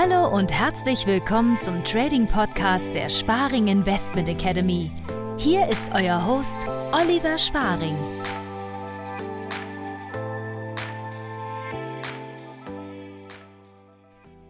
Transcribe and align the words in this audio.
Hallo 0.00 0.28
und 0.32 0.52
herzlich 0.52 1.08
willkommen 1.08 1.56
zum 1.56 1.82
Trading 1.82 2.28
Podcast 2.28 2.94
der 2.94 3.08
Sparing 3.08 3.66
Investment 3.66 4.28
Academy. 4.28 4.92
Hier 5.38 5.66
ist 5.68 5.82
euer 5.92 6.24
Host 6.24 6.56
Oliver 6.92 7.36
Sparing. 7.36 7.96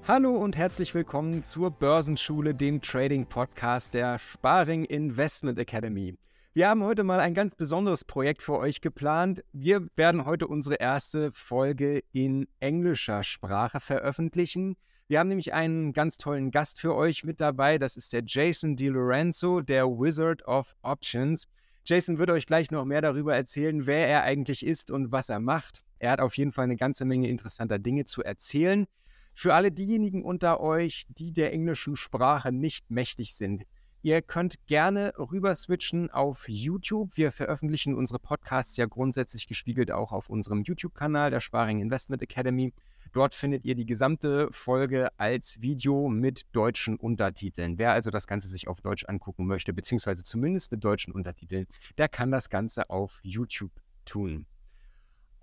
Hallo 0.07 0.37
und 0.37 0.55
herzlich 0.55 0.95
willkommen 0.95 1.43
zur 1.43 1.71
Börsenschule, 1.71 2.55
dem 2.55 2.83
Trading 2.83 3.25
Podcast 3.25 3.95
der 3.95 4.19
Sparing 4.19 4.85
Investment 4.85 5.59
Academy. 5.59 6.19
Wir 6.53 6.69
haben 6.69 6.85
heute 6.85 7.05
mal 7.05 7.21
ein 7.21 7.33
ganz 7.33 7.55
besonderes 7.55 8.05
Projekt 8.05 8.43
für 8.43 8.59
euch 8.59 8.83
geplant. 8.83 9.43
Wir 9.55 9.87
werden 9.97 10.27
heute 10.27 10.47
unsere 10.47 10.75
erste 10.75 11.33
Folge 11.33 12.03
in 12.13 12.49
englischer 12.61 13.23
Sprache 13.23 13.81
veröffentlichen. 13.81 14.77
Wir 15.09 15.19
haben 15.19 15.29
nämlich 15.29 15.55
einen 15.55 15.95
ganz 15.95 16.19
tollen 16.19 16.51
Gast 16.51 16.83
für 16.83 16.95
euch 16.95 17.25
mit 17.25 17.41
dabei. 17.41 17.79
Das 17.79 17.97
ist 17.97 18.13
der 18.13 18.23
Jason 18.27 18.77
DiLorenzo, 18.77 19.63
der 19.63 19.87
Wizard 19.87 20.47
of 20.47 20.77
Options. 20.83 21.49
Jason 21.87 22.19
wird 22.19 22.29
euch 22.29 22.45
gleich 22.45 22.71
noch 22.71 22.85
mehr 22.85 23.01
darüber 23.01 23.35
erzählen, 23.35 23.87
wer 23.87 24.07
er 24.07 24.25
eigentlich 24.25 24.67
ist 24.67 24.91
und 24.91 25.11
was 25.11 25.31
er 25.31 25.41
macht. 25.41 25.83
Er 25.99 26.11
hat 26.11 26.21
auf 26.21 26.37
jeden 26.37 26.53
Fall 26.53 26.65
eine 26.65 26.77
ganze 26.77 27.07
Menge 27.07 27.31
interessanter 27.31 27.79
Dinge 27.79 28.05
zu 28.05 28.23
erzählen. 28.23 28.87
Für 29.35 29.55
alle 29.55 29.73
diejenigen 29.73 30.23
unter 30.23 30.61
euch, 30.61 31.07
die 31.09 31.33
der 31.33 31.55
englischen 31.55 31.97
Sprache 31.97 32.53
nicht 32.53 32.91
mächtig 32.91 33.35
sind, 33.35 33.65
Ihr 34.09 34.23
könnt 34.23 34.67
gerne 34.67 35.13
rüber 35.19 35.55
switchen 35.55 36.11
auf 36.11 36.49
YouTube. 36.49 37.19
Wir 37.19 37.31
veröffentlichen 37.31 37.95
unsere 37.95 38.19
Podcasts 38.19 38.75
ja 38.79 38.87
grundsätzlich 38.87 39.47
gespiegelt 39.47 39.91
auch 39.93 40.13
auf 40.13 40.31
unserem 40.31 40.63
YouTube-Kanal 40.63 41.31
der 41.31 41.41
Sparing 41.41 41.83
Investment 41.83 42.23
Academy. 42.23 42.73
Dort 43.13 43.35
findet 43.35 43.67
ihr 43.67 43.75
die 43.75 43.85
gesamte 43.85 44.49
Folge 44.51 45.11
als 45.19 45.61
Video 45.61 46.09
mit 46.09 46.47
deutschen 46.53 46.97
Untertiteln. 46.97 47.77
Wer 47.77 47.93
also 47.93 48.11
das 48.11 48.27
Ganze 48.27 48.49
sich 48.49 48.67
auf 48.67 48.81
Deutsch 48.81 49.05
angucken 49.07 49.47
möchte, 49.47 49.75
beziehungsweise 49.75 50.25
zumindest 50.25 50.73
mit 50.73 50.83
deutschen 50.83 51.13
Untertiteln, 51.13 51.67
der 51.99 52.09
kann 52.09 52.31
das 52.31 52.49
Ganze 52.49 52.89
auf 52.89 53.21
YouTube 53.23 53.73
tun. 54.07 54.47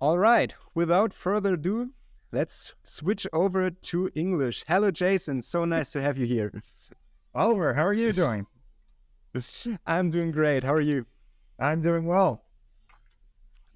Alright, 0.00 0.58
without 0.74 1.14
further 1.14 1.52
ado, 1.52 1.86
let's 2.32 2.74
switch 2.84 3.32
over 3.32 3.70
to 3.82 4.08
English. 4.16 4.64
Hello, 4.66 4.90
Jason. 4.92 5.40
So 5.40 5.64
nice 5.64 5.92
to 5.92 6.00
have 6.00 6.18
you 6.18 6.26
here. 6.26 6.50
Oliver, 7.32 7.72
how 7.72 7.84
are 7.84 7.94
you 7.94 8.12
doing? 8.12 8.44
I'm 9.86 10.10
doing 10.10 10.30
great. 10.32 10.64
How 10.64 10.74
are 10.74 10.80
you? 10.80 11.06
I'm 11.58 11.80
doing 11.80 12.06
well. 12.06 12.42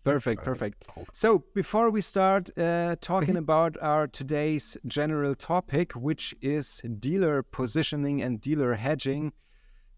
Perfect, 0.03 0.43
perfect. 0.43 0.87
So, 1.13 1.45
before 1.55 1.91
we 1.91 2.01
start 2.01 2.57
uh, 2.59 2.97
talking 3.03 3.37
about 3.37 3.77
our 3.83 4.07
today's 4.07 4.79
general 4.87 5.35
topic, 5.35 5.93
which 5.93 6.35
is 6.41 6.81
dealer 6.99 7.43
positioning 7.43 8.23
and 8.23 8.41
dealer 8.41 8.75
hedging, 8.75 9.33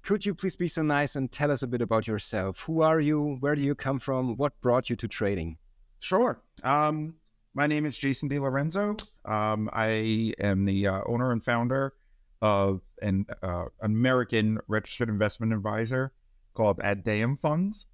could 0.03 0.27
you 0.27 0.35
please 0.35 0.57
be 0.57 0.67
so 0.67 0.83
nice 0.83 1.15
and 1.15 1.31
tell 1.31 1.53
us 1.53 1.63
a 1.63 1.69
bit 1.69 1.81
about 1.81 2.09
yourself? 2.09 2.63
Who 2.63 2.83
are 2.83 2.99
you? 2.99 3.37
Where 3.39 3.55
do 3.55 3.63
you 3.63 3.77
come 3.77 4.01
from? 4.01 4.37
What 4.37 4.61
brought 4.61 4.91
you 4.91 4.97
to 4.97 5.07
trading? 5.07 5.59
Sure. 6.01 6.43
Um, 6.65 7.15
my 7.55 7.69
name 7.69 7.87
is 7.87 7.97
Jason 7.97 8.29
DeLorenzo. 8.29 9.01
Um, 9.25 9.71
I 9.73 10.35
am 10.41 10.65
the 10.65 10.89
uh, 10.89 11.03
owner 11.07 11.31
and 11.31 11.45
founder 11.45 11.95
of 12.43 12.81
an 13.01 13.25
uh, 13.43 13.67
American 13.81 14.59
registered 14.67 15.09
investment 15.09 15.53
advisor 15.53 16.13
called 16.55 16.81
Ad 16.81 17.05
Deum 17.05 17.37
Funds. 17.37 17.87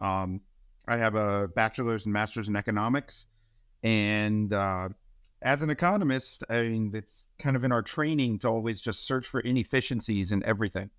Um, 0.00 0.42
I 0.86 0.98
have 0.98 1.14
a 1.14 1.48
bachelor's 1.48 2.04
and 2.04 2.12
master's 2.12 2.48
in 2.48 2.54
economics, 2.54 3.26
and 3.82 4.52
uh, 4.52 4.90
as 5.42 5.62
an 5.62 5.70
economist, 5.70 6.44
I 6.48 6.62
mean 6.62 6.90
it's 6.94 7.28
kind 7.38 7.56
of 7.56 7.64
in 7.64 7.72
our 7.72 7.82
training 7.82 8.38
to 8.40 8.48
always 8.48 8.80
just 8.80 9.06
search 9.06 9.26
for 9.26 9.40
inefficiencies 9.40 10.32
in 10.32 10.44
everything. 10.44 10.90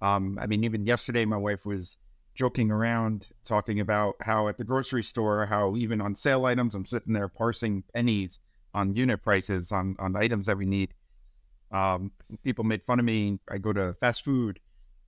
Um, 0.00 0.38
I 0.40 0.46
mean, 0.46 0.62
even 0.62 0.86
yesterday, 0.86 1.24
my 1.24 1.36
wife 1.36 1.66
was 1.66 1.96
joking 2.34 2.70
around 2.70 3.28
talking 3.44 3.80
about 3.80 4.14
how 4.20 4.46
at 4.46 4.58
the 4.58 4.64
grocery 4.64 5.02
store, 5.02 5.44
how 5.46 5.74
even 5.74 6.00
on 6.00 6.14
sale 6.14 6.46
items, 6.46 6.76
I'm 6.76 6.84
sitting 6.84 7.12
there 7.12 7.28
parsing 7.28 7.82
pennies 7.94 8.38
on 8.74 8.94
unit 8.94 9.22
prices 9.22 9.72
on 9.72 9.96
on 9.98 10.14
items 10.14 10.46
that 10.46 10.56
we 10.56 10.66
need 10.66 10.94
um, 11.70 12.12
people 12.42 12.64
made 12.64 12.82
fun 12.82 12.98
of 12.98 13.04
me. 13.04 13.38
I 13.50 13.58
go 13.58 13.72
to 13.72 13.94
fast 13.94 14.24
food 14.24 14.60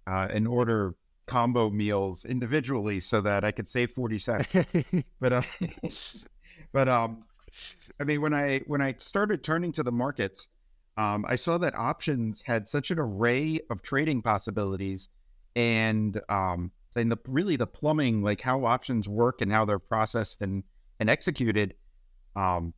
uh, 0.06 0.28
and 0.30 0.46
order 0.46 0.94
combo 1.26 1.70
meals 1.70 2.24
individually 2.24 3.00
so 3.00 3.20
that 3.20 3.44
I 3.44 3.52
could 3.52 3.68
save 3.68 3.92
40 3.92 4.18
cents. 4.18 4.56
but, 5.20 5.32
uh, 5.32 5.42
but, 6.72 6.88
um, 6.88 7.24
I 8.00 8.04
mean, 8.04 8.20
when 8.20 8.34
I, 8.34 8.60
when 8.66 8.80
I 8.80 8.94
started 8.98 9.42
turning 9.42 9.72
to 9.72 9.82
the 9.82 9.92
markets, 9.92 10.48
um, 10.96 11.24
I 11.28 11.36
saw 11.36 11.56
that 11.58 11.74
options 11.74 12.42
had 12.42 12.68
such 12.68 12.90
an 12.90 12.98
array 12.98 13.60
of 13.70 13.82
trading 13.82 14.22
possibilities 14.22 15.08
and, 15.56 16.20
um, 16.28 16.72
and 16.96 17.10
the, 17.10 17.18
really 17.28 17.56
the 17.56 17.66
plumbing, 17.66 18.22
like 18.22 18.40
how 18.40 18.64
options 18.64 19.08
work 19.08 19.40
and 19.40 19.52
how 19.52 19.64
they're 19.64 19.78
processed 19.78 20.40
and, 20.40 20.64
and 20.98 21.08
executed, 21.08 21.74
um, 22.36 22.74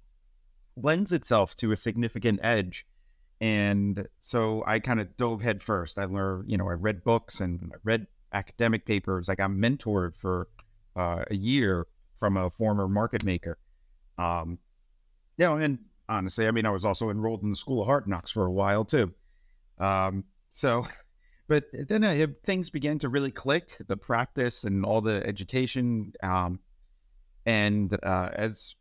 lends 0.77 1.13
itself 1.13 1.55
to 1.57 1.73
a 1.73 1.77
significant 1.77 2.41
edge 2.43 2.87
and 3.43 4.07
so 4.21 4.63
I 4.69 4.79
kind 4.79 5.01
of 5.01 5.17
dove 5.17 5.43
headfirst. 5.43 5.99
I 5.99 6.05
learned, 6.05 6.49
you 6.49 6.57
know, 6.57 6.69
I 6.69 6.75
read 6.75 7.03
books 7.03 7.41
and 7.41 7.73
I 7.75 7.79
read 7.83 8.07
academic 8.33 8.87
papers. 8.87 9.29
I 9.29 9.35
got 9.35 9.51
mentored 9.51 10.15
for 10.15 10.47
uh, 10.95 11.25
a 11.29 11.35
year 11.35 11.89
from 12.15 12.37
a 12.37 12.51
former 12.51 12.87
market 12.87 13.25
maker. 13.25 13.59
Um, 14.17 14.61
you 15.39 15.47
know, 15.47 15.57
and 15.57 15.81
honestly, 16.09 16.47
I 16.47 16.53
mean, 16.53 16.67
I 16.67 16.71
was 16.71 16.85
also 16.85 17.11
enrolled 17.11 17.43
in 17.43 17.51
the 17.51 17.57
School 17.57 17.81
of 17.81 17.89
Hard 17.89 18.07
Knocks 18.07 18.31
for 18.31 18.47
a 18.47 18.53
while 18.53 18.85
too. 18.85 19.13
Um, 19.81 20.23
so, 20.51 20.87
but 21.49 21.65
then 21.73 22.05
I, 22.05 22.25
things 22.45 22.71
began 22.71 23.01
to 23.01 23.09
really 23.09 23.33
click 23.33 23.77
the 23.89 23.97
practice 23.97 24.63
and 24.63 24.85
all 24.85 25.01
the 25.01 25.21
education. 25.27 26.13
Um, 26.23 26.61
and 27.45 27.93
uh, 28.05 28.31
as 28.35 28.77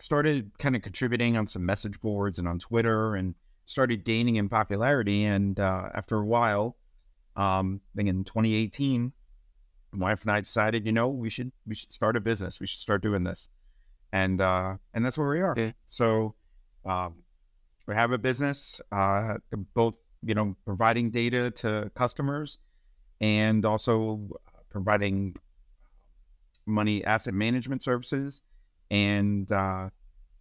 started 0.00 0.50
kind 0.58 0.76
of 0.76 0.82
contributing 0.82 1.38
on 1.38 1.48
some 1.48 1.64
message 1.64 1.98
boards 2.02 2.38
and 2.38 2.46
on 2.46 2.58
Twitter 2.58 3.14
and 3.14 3.34
started 3.66 4.04
gaining 4.04 4.36
in 4.36 4.48
popularity. 4.48 5.24
And 5.24 5.58
uh, 5.58 5.88
after 5.94 6.18
a 6.18 6.24
while, 6.24 6.76
um, 7.36 7.80
I 7.94 7.96
think 7.96 8.08
in 8.08 8.24
2018, 8.24 9.12
my 9.92 10.10
wife 10.10 10.22
and 10.22 10.30
I 10.30 10.40
decided, 10.40 10.86
you 10.86 10.92
know, 10.92 11.08
we 11.08 11.30
should 11.30 11.52
we 11.66 11.74
should 11.74 11.92
start 11.92 12.16
a 12.16 12.20
business. 12.20 12.60
We 12.60 12.66
should 12.66 12.80
start 12.80 13.02
doing 13.02 13.24
this, 13.24 13.48
and 14.12 14.40
uh, 14.40 14.76
and 14.94 15.04
that's 15.04 15.18
where 15.18 15.28
we 15.28 15.40
are. 15.40 15.52
Okay. 15.52 15.74
So 15.84 16.34
um, 16.84 17.16
we 17.86 17.94
have 17.94 18.12
a 18.12 18.18
business, 18.18 18.80
uh, 18.90 19.36
both 19.74 19.98
you 20.22 20.34
know, 20.34 20.56
providing 20.64 21.10
data 21.10 21.50
to 21.50 21.90
customers, 21.94 22.58
and 23.20 23.66
also 23.66 24.28
providing 24.70 25.36
money 26.64 27.04
asset 27.04 27.34
management 27.34 27.82
services, 27.82 28.42
and 28.90 29.50
uh, 29.52 29.90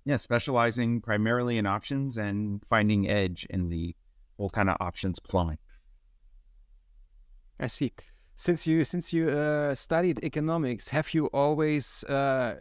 yeah, 0.06 0.18
specializing 0.18 1.02
primarily 1.02 1.58
in 1.58 1.66
options 1.66 2.18
and 2.18 2.64
finding 2.66 3.10
edge 3.10 3.46
in 3.50 3.70
the 3.70 3.96
whole 4.38 4.50
kind 4.50 4.70
of 4.70 4.78
options 4.80 5.20
plumbing. 5.20 5.60
I 7.60 7.68
see. 7.68 7.94
Since 8.36 8.66
you 8.66 8.84
since 8.84 9.14
you 9.14 9.30
uh, 9.30 9.76
studied 9.76 10.24
economics, 10.24 10.88
have 10.88 11.14
you 11.14 11.28
always 11.28 12.04
uh, 12.06 12.56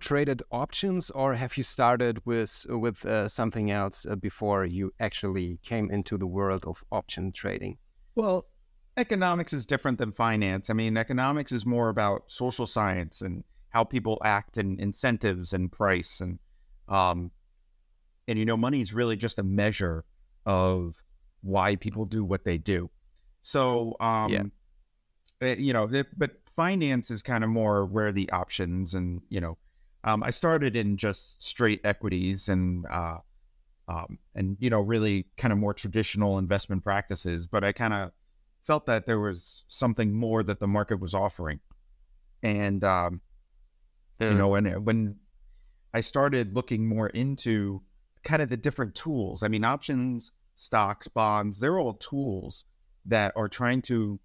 traded 0.00 0.42
options, 0.50 1.10
or 1.10 1.34
have 1.34 1.58
you 1.58 1.62
started 1.62 2.24
with 2.24 2.64
with 2.70 3.04
uh, 3.04 3.28
something 3.28 3.70
else 3.70 4.06
uh, 4.06 4.16
before 4.16 4.64
you 4.64 4.92
actually 4.98 5.58
came 5.62 5.90
into 5.90 6.16
the 6.16 6.26
world 6.26 6.64
of 6.66 6.82
option 6.90 7.32
trading? 7.32 7.76
Well, 8.14 8.46
economics 8.96 9.52
is 9.52 9.66
different 9.66 9.98
than 9.98 10.12
finance. 10.12 10.70
I 10.70 10.72
mean, 10.72 10.96
economics 10.96 11.52
is 11.52 11.66
more 11.66 11.90
about 11.90 12.30
social 12.30 12.66
science 12.66 13.20
and 13.20 13.44
how 13.68 13.84
people 13.84 14.18
act 14.24 14.56
and 14.56 14.80
incentives 14.80 15.52
and 15.52 15.70
price 15.70 16.22
and 16.22 16.38
um, 16.88 17.30
and 18.28 18.38
you 18.38 18.44
know, 18.44 18.56
money 18.56 18.80
is 18.80 18.94
really 18.94 19.16
just 19.16 19.38
a 19.38 19.42
measure 19.42 20.04
of 20.44 21.02
why 21.42 21.76
people 21.76 22.04
do 22.04 22.24
what 22.24 22.44
they 22.44 22.58
do. 22.58 22.90
So, 23.42 23.96
um, 24.00 24.32
yeah. 24.32 24.42
It, 25.40 25.58
eh, 25.58 25.60
you 25.60 25.72
know, 25.72 25.84
it, 25.84 26.06
but 26.16 26.32
finance 26.46 27.10
is 27.10 27.22
kind 27.22 27.44
of 27.44 27.50
more 27.50 27.84
where 27.84 28.10
the 28.10 28.30
options 28.30 28.94
and 28.94 29.20
you 29.28 29.40
know, 29.40 29.58
um, 30.04 30.22
I 30.22 30.30
started 30.30 30.76
in 30.76 30.96
just 30.96 31.42
straight 31.42 31.80
equities 31.84 32.48
and 32.48 32.86
uh, 32.88 33.18
um, 33.88 34.18
and 34.34 34.56
you 34.60 34.70
know, 34.70 34.80
really 34.80 35.26
kind 35.36 35.52
of 35.52 35.58
more 35.58 35.74
traditional 35.74 36.38
investment 36.38 36.82
practices. 36.84 37.46
But 37.46 37.64
I 37.64 37.72
kind 37.72 37.92
of 37.92 38.12
felt 38.64 38.86
that 38.86 39.06
there 39.06 39.20
was 39.20 39.64
something 39.68 40.12
more 40.12 40.42
that 40.42 40.58
the 40.58 40.68
market 40.68 41.00
was 41.00 41.14
offering, 41.14 41.60
and 42.42 42.82
um, 42.82 43.20
you 44.20 44.34
know, 44.34 44.54
and 44.54 44.84
when 44.84 45.16
I 45.96 46.02
started 46.02 46.54
looking 46.54 46.86
more 46.86 47.08
into 47.08 47.80
kind 48.22 48.42
of 48.42 48.50
the 48.50 48.56
different 48.58 48.94
tools. 48.94 49.42
I 49.42 49.48
mean, 49.48 49.64
options, 49.64 50.30
stocks, 50.54 51.08
bonds, 51.08 51.58
they're 51.58 51.78
all 51.78 51.94
tools 51.94 52.66
that 53.06 53.32
are 53.34 53.48
trying 53.48 53.80
to 53.82 54.20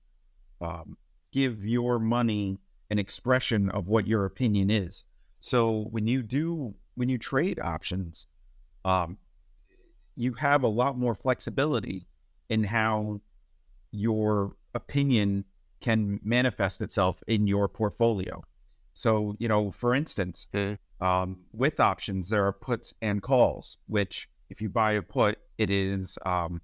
um, 0.60 0.98
give 1.32 1.66
your 1.66 1.98
money 1.98 2.58
an 2.90 3.00
expression 3.00 3.70
of 3.70 3.88
what 3.88 4.06
your 4.06 4.26
opinion 4.26 4.70
is. 4.70 5.06
So 5.40 5.88
when 5.92 6.08
you 6.08 6.24
do, 6.24 6.76
when 6.96 7.08
you 7.08 7.18
trade 7.18 7.58
options, 7.58 8.28
um, 8.84 9.18
you 10.18 10.34
have 10.34 10.64
a 10.64 10.68
lot 10.68 10.98
more 10.98 11.16
flexibility 11.16 12.06
in 12.50 12.66
how 12.66 13.22
your 13.92 14.58
opinion 14.74 15.46
can 15.80 16.20
manifest 16.22 16.82
itself 16.82 17.24
in 17.28 17.48
your 17.48 17.70
portfolio. 17.70 18.44
So, 18.94 19.38
you 19.40 19.48
know, 19.48 19.72
for 19.72 19.96
instance, 19.96 20.48
Mm. 20.54 20.78
Um, 21.02 21.38
with 21.52 21.80
options, 21.80 22.30
there 22.30 22.46
are 22.46 22.54
puts 22.54 22.94
and 23.02 23.22
calls, 23.22 23.78
which 23.88 24.30
if 24.50 24.62
you 24.62 24.70
buy 24.70 24.94
a 24.94 25.02
put, 25.02 25.40
it 25.58 25.70
is 25.70 26.18
um, 26.26 26.62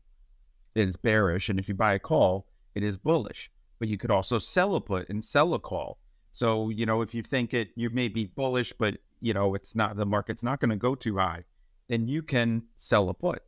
it 0.75 0.87
is 0.87 0.95
bearish, 0.95 1.49
and 1.49 1.59
if 1.59 1.67
you 1.67 1.73
buy 1.73 1.95
a 1.95 1.99
call, 1.99 2.47
it 2.75 2.83
is 2.83 2.97
bullish. 2.97 3.51
But 3.79 3.87
you 3.87 3.97
could 3.97 4.11
also 4.11 4.39
sell 4.39 4.75
a 4.75 4.81
put 4.81 5.09
and 5.09 5.23
sell 5.25 5.53
a 5.53 5.59
call. 5.59 5.99
So, 6.31 6.69
you 6.69 6.85
know, 6.85 7.01
if 7.01 7.15
you 7.15 7.23
think 7.23 7.53
it, 7.53 7.69
you 7.75 7.89
may 7.89 8.07
be 8.09 8.25
bullish, 8.25 8.73
but 8.73 8.97
you 9.21 9.33
know, 9.33 9.55
it's 9.55 9.75
not 9.75 9.97
the 9.97 10.05
market's 10.05 10.43
not 10.43 10.59
going 10.59 10.69
to 10.69 10.75
go 10.75 10.93
too 10.93 11.17
high, 11.17 11.43
then 11.87 12.07
you 12.07 12.21
can 12.21 12.63
sell 12.75 13.09
a 13.09 13.13
put. 13.13 13.41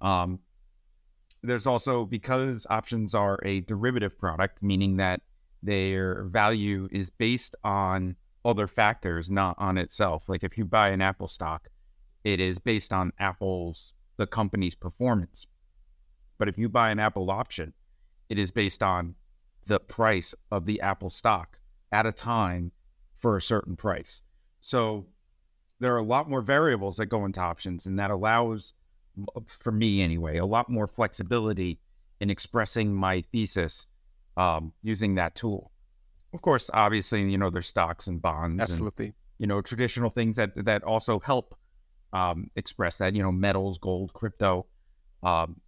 Um, 0.00 0.40
there's 1.42 1.66
also 1.66 2.04
because 2.04 2.66
options 2.68 3.14
are 3.14 3.38
a 3.44 3.60
derivative 3.60 4.18
product, 4.18 4.62
meaning 4.62 4.96
that 4.96 5.20
their 5.62 6.24
value 6.24 6.88
is 6.90 7.10
based 7.10 7.54
on 7.62 8.16
other 8.48 8.66
factors, 8.66 9.30
not 9.30 9.54
on 9.58 9.76
itself. 9.76 10.28
Like 10.28 10.42
if 10.42 10.56
you 10.56 10.64
buy 10.64 10.88
an 10.88 11.02
Apple 11.02 11.28
stock, 11.28 11.68
it 12.24 12.40
is 12.40 12.58
based 12.58 12.92
on 12.92 13.12
Apple's 13.18 13.92
the 14.16 14.26
company's 14.26 14.74
performance. 14.74 15.46
But 16.38 16.48
if 16.48 16.56
you 16.56 16.68
buy 16.70 16.90
an 16.90 16.98
Apple 16.98 17.30
option, 17.30 17.74
it 18.30 18.38
is 18.38 18.50
based 18.50 18.82
on 18.82 19.14
the 19.66 19.78
price 19.78 20.34
of 20.50 20.64
the 20.64 20.80
Apple 20.80 21.10
stock 21.10 21.60
at 21.92 22.06
a 22.06 22.12
time 22.12 22.72
for 23.16 23.36
a 23.36 23.42
certain 23.42 23.76
price. 23.76 24.22
So 24.60 25.06
there 25.78 25.94
are 25.94 25.98
a 25.98 26.02
lot 26.02 26.30
more 26.30 26.40
variables 26.40 26.96
that 26.96 27.06
go 27.06 27.24
into 27.26 27.40
options, 27.40 27.86
and 27.86 27.98
that 27.98 28.10
allows, 28.10 28.72
for 29.46 29.72
me 29.72 30.00
anyway, 30.00 30.38
a 30.38 30.46
lot 30.46 30.70
more 30.70 30.86
flexibility 30.86 31.80
in 32.20 32.30
expressing 32.30 32.94
my 32.94 33.20
thesis 33.20 33.88
um, 34.36 34.72
using 34.82 35.16
that 35.16 35.34
tool. 35.34 35.70
Of 36.34 36.42
course, 36.42 36.70
obviously, 36.74 37.28
you 37.30 37.38
know, 37.38 37.50
there's 37.50 37.66
stocks 37.66 38.06
and 38.06 38.20
bonds, 38.20 38.60
and, 38.60 38.70
Absolutely. 38.70 39.14
you 39.38 39.46
know, 39.46 39.60
traditional 39.62 40.10
things 40.10 40.36
that 40.36 40.52
that 40.64 40.82
also 40.84 41.18
help 41.18 41.56
um, 42.12 42.50
express 42.56 42.98
that. 42.98 43.14
You 43.14 43.22
know, 43.22 43.32
metals, 43.32 43.78
gold, 43.78 44.12
crypto. 44.12 44.66
Um, 45.22 45.60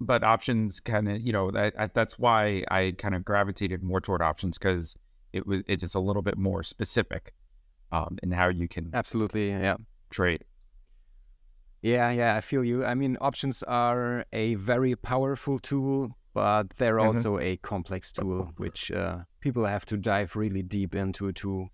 but 0.00 0.22
options 0.22 0.80
kind 0.80 1.08
of, 1.08 1.20
you 1.22 1.32
know, 1.32 1.50
that, 1.52 1.94
that's 1.94 2.18
why 2.18 2.64
I 2.70 2.94
kind 2.98 3.14
of 3.14 3.24
gravitated 3.24 3.82
more 3.82 4.00
toward 4.00 4.20
options 4.20 4.58
because 4.58 4.94
it 5.32 5.46
was 5.46 5.62
it 5.66 5.82
is 5.82 5.94
a 5.94 6.00
little 6.00 6.22
bit 6.22 6.36
more 6.36 6.62
specific 6.62 7.32
um, 7.92 8.18
in 8.22 8.32
how 8.32 8.48
you 8.48 8.68
can 8.68 8.90
Absolutely. 8.92 9.50
Yeah. 9.50 9.76
trade. 10.10 10.44
Yeah, 11.82 12.10
yeah, 12.10 12.34
I 12.36 12.40
feel 12.40 12.64
you. 12.64 12.84
I 12.84 12.94
mean, 12.94 13.16
options 13.20 13.62
are 13.62 14.24
a 14.32 14.54
very 14.56 14.96
powerful 14.96 15.58
tool, 15.58 16.16
but 16.34 16.70
they're 16.76 16.96
Mhm. 16.96 17.06
also 17.06 17.38
a 17.38 17.56
complex 17.58 18.12
tool, 18.12 18.52
which 18.56 18.90
uh, 18.90 19.20
people 19.46 19.64
have 19.64 19.86
to 19.86 19.96
dive 19.96 20.34
really 20.34 20.62
deep 20.62 20.92
into 21.02 21.30
to 21.32 21.68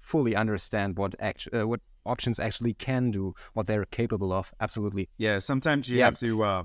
fully 0.00 0.36
understand 0.36 0.98
what 0.98 1.14
act- 1.18 1.48
uh, 1.54 1.66
what 1.66 1.80
options 2.04 2.38
actually 2.38 2.74
can 2.74 3.10
do, 3.10 3.34
what 3.54 3.66
they're 3.66 3.86
capable 3.86 4.32
of. 4.34 4.52
Absolutely. 4.60 5.08
Yeah, 5.16 5.38
sometimes 5.38 5.88
you 5.88 5.98
Yeah. 5.98 6.04
have 6.06 6.18
to 6.20 6.42
uh, 6.42 6.62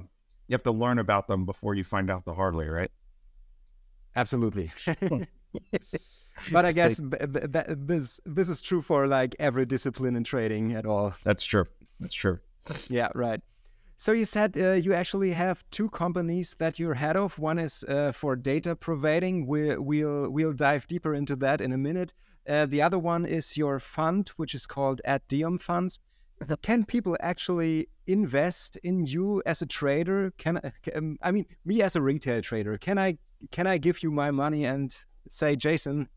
you 0.47 0.53
have 0.57 0.63
to 0.63 0.71
learn 0.83 0.99
about 0.99 1.27
them 1.27 1.45
before 1.45 1.73
you 1.73 1.85
find 1.85 2.11
out 2.11 2.25
the 2.25 2.33
hard 2.33 2.53
way, 2.53 2.67
right? 2.67 2.91
Absolutely. 4.15 4.71
but 6.51 6.65
I 6.65 6.71
guess 6.73 6.99
b- 6.99 7.17
b- 7.35 7.47
that, 7.55 7.87
this 7.87 8.19
this 8.25 8.49
is 8.49 8.61
true 8.61 8.81
for 8.81 9.07
like 9.07 9.35
every 9.39 9.65
discipline 9.65 10.15
in 10.17 10.23
trading 10.25 10.73
at 10.73 10.85
all. 10.85 11.13
That's 11.23 11.45
true. 11.45 11.65
That's 12.01 12.13
true. 12.13 12.39
Yeah, 12.89 13.07
right. 13.15 13.39
So 13.95 14.11
you 14.11 14.25
said 14.25 14.57
uh, 14.57 14.71
you 14.73 14.93
actually 14.93 15.31
have 15.31 15.63
two 15.71 15.89
companies 15.89 16.55
that 16.59 16.79
you're 16.79 16.95
head 16.95 17.15
of. 17.15 17.39
One 17.39 17.59
is 17.59 17.83
uh, 17.87 18.11
for 18.11 18.35
data 18.35 18.75
providing. 18.75 19.47
We'll, 19.47 19.81
we'll 19.81 20.29
we'll 20.29 20.53
dive 20.53 20.87
deeper 20.87 21.13
into 21.13 21.35
that 21.37 21.61
in 21.61 21.71
a 21.71 21.77
minute. 21.77 22.13
Uh, 22.47 22.65
the 22.65 22.81
other 22.81 22.99
one 22.99 23.25
is 23.25 23.55
your 23.55 23.79
fund, 23.79 24.29
which 24.35 24.53
is 24.53 24.65
called 24.65 25.01
Ad 25.05 25.21
Deum 25.27 25.57
Funds. 25.57 25.99
Can 26.61 26.83
people 26.83 27.15
actually 27.21 27.87
invest 28.05 28.75
in 28.77 29.05
you 29.05 29.41
as 29.45 29.61
a 29.61 29.65
trader? 29.65 30.33
Can 30.37 30.57
I, 30.57 30.71
um, 30.93 31.17
I 31.21 31.31
mean 31.31 31.45
me 31.63 31.81
as 31.81 31.95
a 31.95 32.01
retail 32.01 32.41
trader? 32.41 32.77
Can 32.77 32.97
I 32.97 33.17
can 33.51 33.67
I 33.67 33.77
give 33.77 34.03
you 34.03 34.11
my 34.11 34.31
money 34.31 34.65
and 34.65 34.97
say, 35.29 35.55
Jason, 35.55 36.09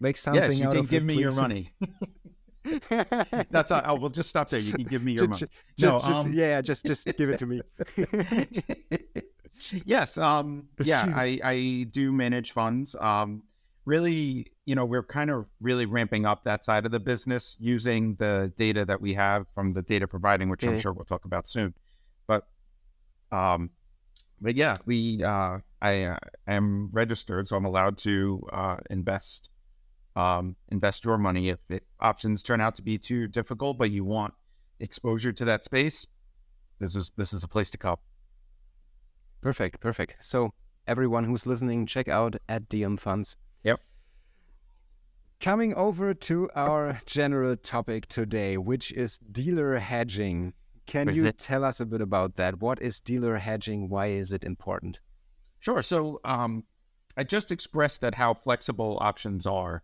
make 0.00 0.16
something 0.16 0.42
yes, 0.42 0.58
you 0.58 0.66
out 0.66 0.72
can 0.72 0.80
of 0.80 0.90
give 0.90 1.02
it, 1.02 1.06
me 1.06 1.14
your 1.14 1.32
money. 1.32 1.70
That's 3.50 3.70
all. 3.70 3.82
Oh, 3.84 3.94
we'll 3.96 4.10
just 4.10 4.28
stop 4.28 4.48
there. 4.48 4.60
You 4.60 4.72
can 4.72 4.84
give 4.84 5.02
me 5.02 5.12
your 5.12 5.24
Ju- 5.24 5.28
money. 5.28 5.40
ju- 5.76 5.86
No, 5.86 5.92
just- 5.98 6.06
just- 6.06 6.26
um, 6.26 6.32
yeah, 6.32 6.60
just 6.60 6.84
just 6.86 7.04
give 7.16 7.30
it 7.30 7.38
to 7.38 7.46
me. 7.46 7.60
yes. 9.84 10.18
Um, 10.18 10.68
yeah, 10.82 11.04
I, 11.14 11.40
I 11.42 11.86
do 11.92 12.12
manage 12.12 12.52
funds. 12.52 12.94
Um, 13.00 13.42
really, 13.84 14.46
you 14.64 14.74
know, 14.74 14.84
we're 14.84 15.02
kind 15.02 15.30
of 15.30 15.50
really 15.60 15.86
ramping 15.86 16.26
up 16.26 16.44
that 16.44 16.64
side 16.64 16.84
of 16.86 16.92
the 16.92 17.00
business 17.00 17.56
using 17.60 18.16
the 18.16 18.52
data 18.56 18.84
that 18.84 19.00
we 19.00 19.14
have 19.14 19.46
from 19.54 19.72
the 19.72 19.82
data 19.82 20.06
providing, 20.08 20.48
which 20.48 20.64
I'm 20.64 20.74
Mhm. 20.74 20.80
sure 20.82 20.92
we'll 20.92 21.04
talk 21.04 21.24
about 21.24 21.46
soon. 21.46 21.72
But, 22.26 22.46
um, 23.30 23.70
but 24.40 24.56
yeah, 24.56 24.76
we, 24.86 25.22
uh, 25.22 25.58
I 25.80 26.02
uh, 26.02 26.16
am 26.48 26.90
registered, 26.92 27.46
so 27.46 27.56
I'm 27.56 27.64
allowed 27.64 27.96
to 27.98 28.46
uh, 28.52 28.76
invest, 28.90 29.50
um, 30.16 30.56
invest 30.70 31.04
your 31.04 31.18
money 31.18 31.50
if, 31.50 31.60
if 31.68 31.82
options 32.00 32.42
turn 32.42 32.60
out 32.60 32.74
to 32.76 32.82
be 32.82 32.98
too 32.98 33.28
difficult, 33.28 33.78
but 33.78 33.90
you 33.90 34.04
want 34.04 34.34
exposure 34.80 35.32
to 35.32 35.44
that 35.44 35.62
space. 35.62 36.06
This 36.78 36.96
is 36.96 37.10
this 37.16 37.32
is 37.32 37.44
a 37.44 37.48
place 37.48 37.70
to 37.70 37.78
come. 37.78 37.98
Perfect, 39.42 39.80
perfect. 39.80 40.16
So 40.20 40.52
everyone 40.86 41.24
who's 41.24 41.46
listening, 41.46 41.86
check 41.86 42.08
out 42.08 42.36
Ad 42.48 42.68
Deum 42.68 42.96
Funds. 42.96 43.36
Yep. 43.62 43.80
Coming 45.38 45.74
over 45.74 46.14
to 46.14 46.50
our 46.54 46.98
general 47.06 47.56
topic 47.56 48.06
today, 48.08 48.56
which 48.56 48.92
is 48.92 49.18
dealer 49.18 49.78
hedging. 49.78 50.54
Can 50.86 51.14
you 51.14 51.30
tell 51.32 51.64
us 51.64 51.80
a 51.80 51.86
bit 51.86 52.00
about 52.00 52.36
that? 52.36 52.60
What 52.60 52.80
is 52.80 53.00
dealer 53.00 53.36
hedging? 53.36 53.88
Why 53.88 54.06
is 54.06 54.32
it 54.32 54.44
important? 54.44 55.00
Sure. 55.58 55.82
So 55.82 56.20
um, 56.24 56.64
I 57.16 57.24
just 57.24 57.50
expressed 57.50 58.00
that 58.02 58.14
how 58.14 58.34
flexible 58.34 58.98
options 59.00 59.46
are 59.46 59.82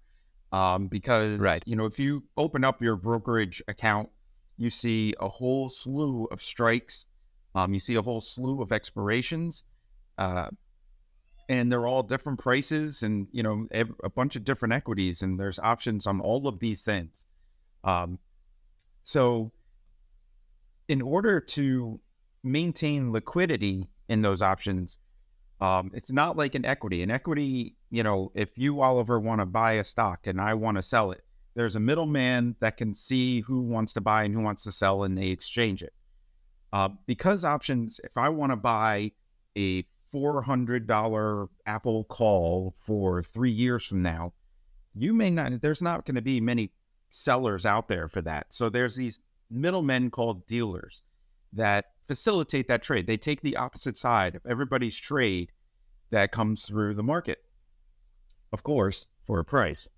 um, 0.53 0.87
because, 0.89 1.41
Right. 1.41 1.63
you 1.67 1.77
know, 1.77 1.87
if 1.87 1.99
you 1.99 2.25
open 2.37 2.63
up 2.63 2.83
your 2.83 2.97
brokerage 2.97 3.63
account, 3.67 4.11
you 4.57 4.71
see 4.71 5.15
a 5.19 5.29
whole 5.29 5.69
slew 5.69 6.27
of 6.27 6.43
strikes. 6.43 7.07
Um, 7.55 7.75
you 7.75 7.81
see 7.81 7.95
a 7.95 8.03
whole 8.03 8.21
slew 8.21 8.63
of 8.63 8.71
expirations. 8.71 9.65
Uh, 10.19 10.51
and 11.49 11.73
they're 11.73 11.87
all 11.87 12.03
different 12.03 12.39
prices 12.39 13.03
and, 13.03 13.27
you 13.33 13.43
know, 13.43 13.67
a 13.73 14.11
bunch 14.11 14.37
of 14.37 14.45
different 14.45 14.73
equities. 14.73 15.23
And 15.23 15.41
there's 15.41 15.59
options 15.59 16.07
on 16.07 16.21
all 16.21 16.47
of 16.47 16.61
these 16.61 16.83
things. 16.83 17.27
Um, 17.83 18.19
so 19.03 19.53
in 20.89 21.03
order 21.03 21.41
to 21.41 22.01
maintain 22.45 23.13
liquidity 23.13 23.89
in 24.09 24.23
those 24.23 24.41
options, 24.41 24.99
um, 25.63 25.93
it's 25.95 26.11
not 26.11 26.37
like 26.37 26.57
an 26.57 26.65
equity. 26.65 27.05
An 27.05 27.11
equity, 27.13 27.77
you 27.89 28.03
know, 28.03 28.33
if 28.35 28.59
you, 28.59 28.81
Oliver, 28.81 29.21
want 29.21 29.41
to 29.41 29.47
buy 29.47 29.75
a 29.75 29.85
stock 29.85 30.27
and 30.27 30.41
I 30.41 30.55
want 30.55 30.77
to 30.77 30.83
sell 30.83 31.13
it, 31.13 31.23
there's 31.55 31.77
a 31.77 31.81
middleman 31.81 32.57
that 32.59 32.77
can 32.77 32.93
see 32.93 33.43
who 33.43 33.63
wants 33.63 33.93
to 33.93 34.01
buy 34.01 34.25
and 34.25 34.35
who 34.35 34.41
wants 34.41 34.65
to 34.65 34.73
sell, 34.73 35.05
and 35.05 35.17
they 35.17 35.29
exchange 35.29 35.83
it. 35.83 35.93
Uh, 36.73 36.89
because 37.07 37.45
options, 37.45 38.01
if 38.03 38.17
I 38.17 38.29
want 38.29 38.51
to 38.51 38.57
buy 38.57 39.13
a 39.57 39.85
$400 40.13 41.49
Apple 41.65 42.05
call 42.05 42.75
for 42.77 43.23
three 43.23 43.51
years 43.51 43.85
from 43.85 44.03
now, 44.03 44.33
you 44.97 45.13
may 45.13 45.31
not, 45.31 45.61
there's 45.61 45.83
not 45.83 46.05
going 46.05 46.17
to 46.17 46.23
be 46.23 46.41
many 46.41 46.73
sellers 47.09 47.65
out 47.65 47.87
there 47.87 48.09
for 48.09 48.23
that. 48.23 48.47
So 48.49 48.69
there's 48.69 48.97
these 48.97 49.21
middlemen 49.49 50.11
called 50.11 50.45
dealers 50.49 51.03
that 51.53 51.87
facilitate 52.07 52.69
that 52.69 52.83
trade. 52.83 53.07
They 53.07 53.17
take 53.17 53.41
the 53.43 53.57
opposite 53.57 53.97
side 53.97 54.35
of 54.35 54.43
everybody's 54.47 54.97
trade 54.97 55.53
that 56.11 56.33
comes 56.33 56.67
through 56.67 56.95
the 56.95 57.03
market, 57.03 57.39
of 58.53 58.63
course, 58.63 59.07
for 59.25 59.39
a 59.39 59.45
price. 59.45 59.89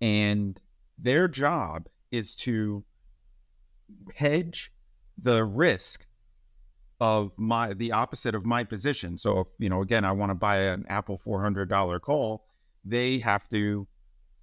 And 0.00 0.60
their 0.98 1.28
job 1.28 1.88
is 2.10 2.34
to 2.36 2.84
hedge 4.14 4.72
the 5.16 5.44
risk 5.44 6.06
of 7.00 7.32
my 7.36 7.74
the 7.74 7.92
opposite 7.92 8.34
of 8.34 8.44
my 8.44 8.64
position. 8.64 9.16
So 9.16 9.40
if 9.40 9.48
you 9.58 9.68
know, 9.68 9.82
again, 9.82 10.04
I 10.04 10.12
want 10.12 10.30
to 10.30 10.34
buy 10.34 10.58
an 10.58 10.84
Apple 10.88 11.16
four 11.16 11.42
hundred 11.42 11.68
dollar 11.68 12.00
call, 12.00 12.44
they 12.84 13.18
have 13.18 13.48
to 13.50 13.86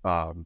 um, 0.03 0.45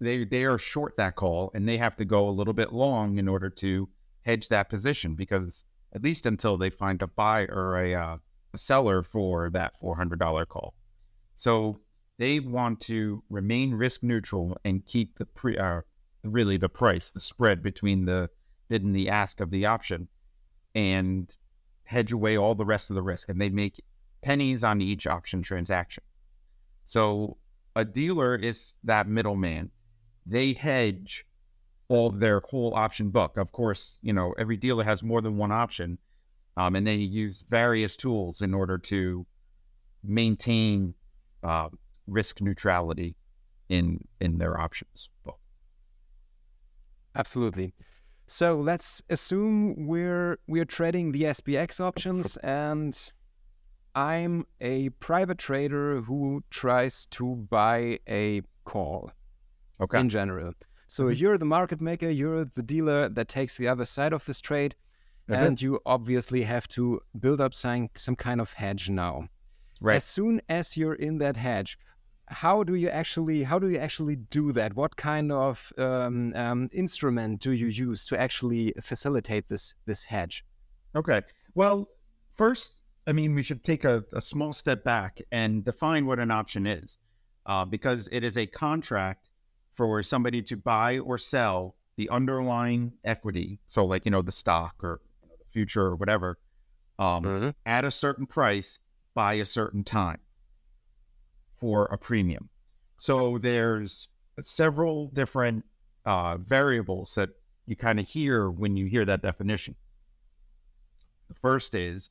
they 0.00 0.24
they 0.24 0.44
are 0.44 0.58
short 0.58 0.96
that 0.96 1.16
call 1.16 1.50
and 1.54 1.68
they 1.68 1.76
have 1.76 1.96
to 1.96 2.04
go 2.04 2.28
a 2.28 2.30
little 2.30 2.54
bit 2.54 2.72
long 2.72 3.18
in 3.18 3.28
order 3.28 3.50
to 3.50 3.88
hedge 4.24 4.48
that 4.48 4.68
position 4.68 5.14
because 5.14 5.64
at 5.92 6.02
least 6.02 6.26
until 6.26 6.56
they 6.56 6.70
find 6.70 7.00
a 7.02 7.06
buyer 7.06 7.48
or 7.52 7.78
a, 7.78 7.94
uh, 7.94 8.16
a 8.52 8.58
seller 8.58 9.02
for 9.02 9.50
that 9.50 9.74
$400 9.74 10.48
call. 10.48 10.74
So 11.34 11.80
they 12.18 12.40
want 12.40 12.80
to 12.82 13.22
remain 13.28 13.74
risk 13.74 14.02
neutral 14.02 14.56
and 14.64 14.84
keep 14.84 15.16
the 15.16 15.26
pre, 15.26 15.58
uh, 15.58 15.82
really 16.24 16.56
the 16.56 16.68
price, 16.68 17.10
the 17.10 17.20
spread 17.20 17.62
between 17.62 18.04
the 18.04 18.30
bid 18.68 18.82
and 18.82 18.94
the 18.94 19.08
ask 19.08 19.40
of 19.40 19.50
the 19.50 19.66
option 19.66 20.08
and 20.74 21.36
hedge 21.84 22.12
away 22.12 22.36
all 22.36 22.54
the 22.54 22.64
rest 22.64 22.90
of 22.90 22.96
the 22.96 23.02
risk, 23.02 23.28
and 23.28 23.40
they 23.40 23.50
make 23.50 23.82
pennies 24.22 24.64
on 24.64 24.80
each 24.80 25.06
option 25.06 25.42
transaction. 25.42 26.02
So 26.84 27.36
a 27.76 27.84
dealer 27.84 28.36
is 28.36 28.78
that 28.84 29.08
middleman. 29.08 29.70
They 30.26 30.54
hedge 30.54 31.26
all 31.88 32.10
their 32.10 32.40
whole 32.40 32.74
option 32.74 33.10
book. 33.10 33.36
Of 33.36 33.52
course, 33.52 33.98
you 34.02 34.12
know 34.12 34.34
every 34.38 34.56
dealer 34.56 34.84
has 34.84 35.02
more 35.02 35.20
than 35.20 35.36
one 35.36 35.52
option, 35.52 35.98
um, 36.56 36.76
and 36.76 36.86
they 36.86 36.96
use 36.96 37.44
various 37.48 37.96
tools 37.96 38.42
in 38.42 38.54
order 38.54 38.78
to 38.78 39.26
maintain 40.02 40.94
uh, 41.42 41.68
risk 42.06 42.40
neutrality 42.40 43.16
in 43.68 44.00
in 44.20 44.38
their 44.38 44.60
options 44.60 45.10
book. 45.24 45.38
Absolutely. 47.14 47.74
So 48.26 48.56
let's 48.56 49.02
assume 49.10 49.86
we're 49.86 50.38
we're 50.46 50.64
trading 50.64 51.12
the 51.12 51.22
SPX 51.24 51.80
options 51.80 52.36
and 52.38 53.12
I'm 53.94 54.46
a 54.60 54.88
private 54.88 55.38
trader 55.38 56.00
who 56.00 56.42
tries 56.50 57.06
to 57.06 57.36
buy 57.36 58.00
a 58.08 58.42
call. 58.64 59.12
Okay. 59.80 60.00
In 60.00 60.08
general. 60.08 60.52
So 60.86 61.04
Mhm. 61.06 61.18
you're 61.18 61.38
the 61.38 61.44
market 61.46 61.80
maker, 61.80 62.10
you're 62.10 62.44
the 62.44 62.62
dealer 62.62 63.08
that 63.08 63.28
takes 63.28 63.56
the 63.56 63.68
other 63.68 63.84
side 63.84 64.12
of 64.12 64.24
this 64.26 64.40
trade, 64.40 64.74
Mhm. 65.28 65.46
and 65.46 65.62
you 65.62 65.80
obviously 65.86 66.42
have 66.44 66.68
to 66.68 67.00
build 67.18 67.40
up 67.40 67.54
some 67.54 67.88
some 67.96 68.16
kind 68.16 68.40
of 68.40 68.54
hedge 68.54 68.90
now. 68.90 69.28
Right. 69.80 69.96
As 69.96 70.04
soon 70.04 70.40
as 70.48 70.76
you're 70.76 70.94
in 70.94 71.18
that 71.18 71.36
hedge, 71.36 71.78
how 72.28 72.62
do 72.64 72.74
you 72.74 72.88
actually 72.88 73.42
how 73.44 73.58
do 73.58 73.68
you 73.68 73.78
actually 73.78 74.16
do 74.16 74.52
that? 74.52 74.74
What 74.74 74.96
kind 74.96 75.30
of 75.32 75.72
um, 75.78 76.32
um, 76.34 76.68
instrument 76.72 77.40
do 77.42 77.52
you 77.52 77.66
use 77.66 78.04
to 78.06 78.18
actually 78.18 78.72
facilitate 78.80 79.48
this 79.48 79.74
this 79.86 80.04
hedge? 80.04 80.44
Okay. 80.94 81.22
Well, 81.54 81.88
first, 82.32 82.82
I 83.06 83.12
mean, 83.12 83.34
we 83.34 83.42
should 83.42 83.62
take 83.64 83.84
a, 83.84 84.04
a 84.12 84.22
small 84.22 84.52
step 84.52 84.84
back 84.84 85.20
and 85.32 85.64
define 85.64 86.06
what 86.06 86.18
an 86.18 86.30
option 86.30 86.66
is, 86.66 86.98
uh, 87.46 87.64
because 87.64 88.08
it 88.12 88.24
is 88.24 88.36
a 88.38 88.46
contract 88.46 89.28
for 89.74 90.02
somebody 90.02 90.42
to 90.42 90.56
buy 90.56 90.98
or 90.98 91.18
sell 91.18 91.74
the 91.96 92.08
underlying 92.08 92.92
equity. 93.04 93.60
So, 93.66 93.84
like 93.84 94.04
you 94.04 94.10
know, 94.10 94.22
the 94.22 94.32
stock 94.32 94.82
or 94.82 95.00
you 95.22 95.28
know, 95.28 95.34
the 95.38 95.50
future 95.52 95.82
or 95.82 95.96
whatever, 95.96 96.38
um, 96.98 97.54
at 97.66 97.84
a 97.84 97.90
certain 97.90 98.26
price 98.26 98.78
by 99.14 99.34
a 99.34 99.44
certain 99.44 99.84
time 99.84 100.18
for 101.54 101.86
a 101.86 101.98
premium. 101.98 102.48
So 102.98 103.38
there's 103.38 104.08
several 104.42 105.08
different 105.08 105.64
uh, 106.04 106.38
variables 106.38 107.14
that 107.14 107.30
you 107.66 107.76
kind 107.76 107.98
of 107.98 108.08
hear 108.08 108.50
when 108.50 108.76
you 108.76 108.86
hear 108.86 109.04
that 109.04 109.22
definition. 109.22 109.76
The 111.28 111.34
first 111.34 111.74
is 111.74 112.10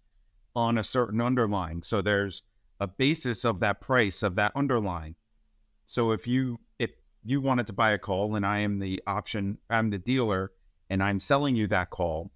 on 0.55 0.77
a 0.77 0.83
certain 0.83 1.21
underlying. 1.21 1.83
So 1.83 2.01
there's 2.01 2.43
a 2.79 2.87
basis 2.87 3.45
of 3.45 3.59
that 3.59 3.81
price 3.81 4.23
of 4.23 4.35
that 4.35 4.51
underlying. 4.55 5.15
So 5.85 6.11
if 6.11 6.27
you 6.27 6.59
if 6.79 6.95
you 7.25 7.41
wanted 7.41 7.67
to 7.67 7.73
buy 7.73 7.91
a 7.91 7.97
call 7.97 8.35
and 8.35 8.45
I 8.45 8.59
am 8.59 8.79
the 8.79 9.01
option, 9.07 9.57
I'm 9.69 9.89
the 9.89 9.97
dealer 9.97 10.51
and 10.89 11.01
I'm 11.01 11.19
selling 11.19 11.55
you 11.55 11.67
that 11.67 11.89
call, 11.89 12.31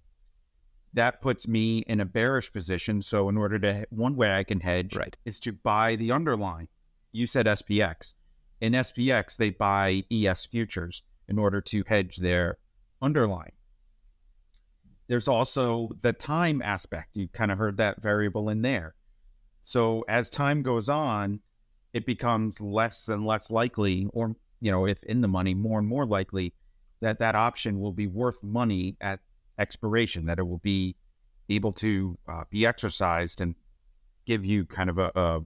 that 0.94 1.20
puts 1.20 1.46
me 1.46 1.80
in 1.80 2.00
a 2.00 2.04
bearish 2.04 2.52
position. 2.52 3.02
So 3.02 3.28
in 3.28 3.36
order 3.36 3.58
to 3.58 3.86
one 3.90 4.16
way 4.16 4.32
I 4.32 4.44
can 4.44 4.60
hedge 4.60 4.96
Right. 4.96 5.16
is 5.24 5.38
to 5.40 5.52
buy 5.52 5.96
the 5.96 6.12
underlying. 6.12 6.68
You 7.12 7.26
said 7.26 7.46
SPX. 7.46 8.14
In 8.60 8.72
SPX, 8.72 9.36
they 9.36 9.50
buy 9.50 10.04
ES 10.10 10.46
futures 10.46 11.02
in 11.28 11.38
order 11.38 11.60
to 11.60 11.84
hedge 11.86 12.16
their 12.16 12.58
underlying. 13.00 13.52
There's 15.06 15.28
also 15.28 15.90
the 16.00 16.12
time 16.12 16.60
aspect. 16.62 17.16
You 17.16 17.28
kind 17.28 17.52
of 17.52 17.58
heard 17.58 17.76
that 17.76 18.02
variable 18.02 18.48
in 18.48 18.62
there. 18.62 18.94
So 19.62 20.04
as 20.08 20.30
time 20.30 20.62
goes 20.62 20.88
on, 20.88 21.40
it 21.92 22.04
becomes 22.04 22.60
less 22.60 23.08
and 23.08 23.24
less 23.24 23.50
likely, 23.50 24.08
or, 24.12 24.36
you 24.60 24.70
know, 24.70 24.86
if 24.86 25.02
in 25.04 25.20
the 25.20 25.28
money, 25.28 25.54
more 25.54 25.78
and 25.78 25.88
more 25.88 26.04
likely 26.04 26.54
that 27.00 27.18
that 27.18 27.34
option 27.34 27.80
will 27.80 27.92
be 27.92 28.06
worth 28.06 28.42
money 28.42 28.96
at 29.00 29.20
expiration, 29.58 30.26
that 30.26 30.38
it 30.38 30.44
will 30.44 30.58
be 30.58 30.96
able 31.48 31.72
to 31.72 32.18
uh, 32.28 32.44
be 32.50 32.66
exercised 32.66 33.40
and 33.40 33.54
give 34.26 34.44
you 34.44 34.64
kind 34.64 34.90
of 34.90 34.98
a, 34.98 35.10
a, 35.14 35.40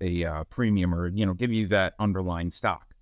a 0.00 0.24
uh, 0.24 0.44
premium 0.44 0.94
or, 0.94 1.08
you 1.08 1.24
know, 1.24 1.34
give 1.34 1.52
you 1.52 1.66
that 1.66 1.94
underlying 1.98 2.50
stock. 2.50 2.94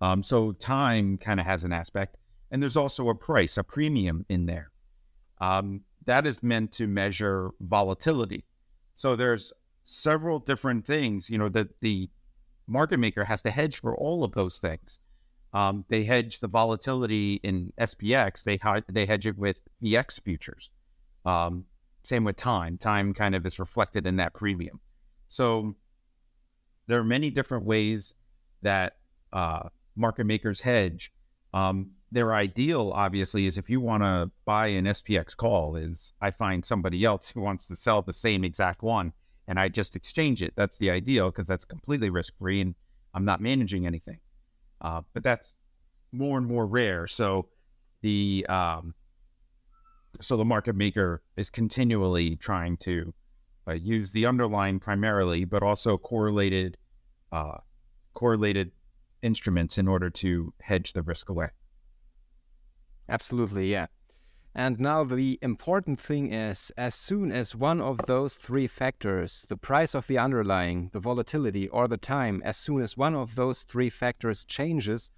Um, 0.00 0.22
so 0.22 0.52
time 0.52 1.18
kind 1.18 1.40
of 1.40 1.46
has 1.46 1.64
an 1.64 1.72
aspect. 1.72 2.18
And 2.50 2.62
there's 2.62 2.76
also 2.76 3.08
a 3.08 3.14
price, 3.14 3.58
a 3.58 3.64
premium 3.64 4.24
in 4.28 4.46
there. 4.46 4.70
Um, 5.40 5.82
that 6.06 6.26
is 6.26 6.42
meant 6.42 6.72
to 6.72 6.86
measure 6.86 7.50
volatility. 7.60 8.44
So 8.94 9.16
there's 9.16 9.52
several 9.84 10.38
different 10.38 10.86
things, 10.86 11.28
you 11.28 11.38
know, 11.38 11.48
that 11.50 11.80
the 11.80 12.08
market 12.68 12.98
maker 12.98 13.24
has 13.24 13.42
to 13.42 13.50
hedge 13.50 13.80
for 13.80 13.96
all 13.96 14.22
of 14.22 14.32
those 14.32 14.58
things. 14.58 14.98
Um, 15.52 15.84
they 15.88 16.04
hedge 16.04 16.40
the 16.40 16.48
volatility 16.48 17.40
in 17.42 17.72
SPX. 17.80 18.44
They 18.44 18.58
they 18.92 19.06
hedge 19.06 19.26
it 19.26 19.38
with 19.38 19.62
VX 19.82 20.20
futures. 20.20 20.70
Um, 21.24 21.64
same 22.02 22.24
with 22.24 22.36
time. 22.36 22.78
Time 22.78 23.14
kind 23.14 23.34
of 23.34 23.46
is 23.46 23.58
reflected 23.58 24.06
in 24.06 24.16
that 24.16 24.34
premium. 24.34 24.80
So 25.26 25.74
there 26.86 27.00
are 27.00 27.04
many 27.04 27.30
different 27.30 27.64
ways 27.64 28.14
that 28.62 28.96
uh, 29.32 29.68
market 29.96 30.24
makers 30.24 30.60
hedge. 30.60 31.12
Um, 31.52 31.92
their 32.10 32.34
ideal, 32.34 32.92
obviously, 32.94 33.46
is 33.46 33.58
if 33.58 33.68
you 33.68 33.80
want 33.80 34.02
to 34.02 34.30
buy 34.46 34.68
an 34.68 34.86
SPX 34.86 35.36
call, 35.36 35.76
is 35.76 36.14
I 36.20 36.30
find 36.30 36.64
somebody 36.64 37.04
else 37.04 37.30
who 37.30 37.40
wants 37.40 37.66
to 37.66 37.76
sell 37.76 38.00
the 38.00 38.14
same 38.14 38.44
exact 38.44 38.82
one, 38.82 39.12
and 39.48 39.58
I 39.58 39.68
just 39.68 39.96
exchange 39.96 40.42
it. 40.42 40.52
That's 40.54 40.78
the 40.78 40.90
ideal 40.90 41.30
because 41.30 41.46
that's 41.46 41.64
completely 41.64 42.10
risk 42.10 42.36
free, 42.36 42.60
and 42.60 42.74
I'm 43.14 43.24
not 43.24 43.40
managing 43.40 43.86
anything. 43.86 44.20
Uh, 44.80 45.00
but 45.14 45.24
that's 45.24 45.54
more 46.12 46.38
and 46.38 46.46
more 46.46 46.66
rare. 46.66 47.06
So 47.06 47.48
the 48.02 48.46
um, 48.48 48.94
so 50.20 50.36
the 50.36 50.44
market 50.44 50.76
maker 50.76 51.22
is 51.36 51.50
continually 51.50 52.36
trying 52.36 52.76
to 52.78 53.12
uh, 53.66 53.72
use 53.72 54.12
the 54.12 54.26
underlying 54.26 54.78
primarily, 54.78 55.44
but 55.44 55.62
also 55.62 55.96
correlated 55.96 56.76
uh, 57.32 57.58
correlated 58.12 58.70
instruments 59.22 59.78
in 59.78 59.88
order 59.88 60.10
to 60.10 60.52
hedge 60.60 60.92
the 60.92 61.02
risk 61.02 61.30
away. 61.30 61.48
Absolutely, 63.08 63.70
yeah. 63.70 63.86
And 64.54 64.80
now 64.80 65.04
the 65.04 65.38
important 65.42 66.00
thing 66.00 66.32
is 66.32 66.72
as 66.76 66.94
soon 66.94 67.30
as 67.30 67.54
one 67.54 67.80
of 67.80 67.98
those 68.06 68.38
three 68.38 68.66
factors, 68.66 69.44
the 69.48 69.56
price 69.56 69.94
of 69.94 70.06
the 70.06 70.18
underlying, 70.18 70.90
the 70.92 71.00
volatility, 71.00 71.68
or 71.68 71.86
the 71.86 71.96
time, 71.96 72.42
as 72.44 72.56
soon 72.56 72.82
as 72.82 72.96
one 72.96 73.14
of 73.14 73.34
those 73.36 73.62
three 73.62 73.90
factors 73.90 74.44
changes, 74.44 75.10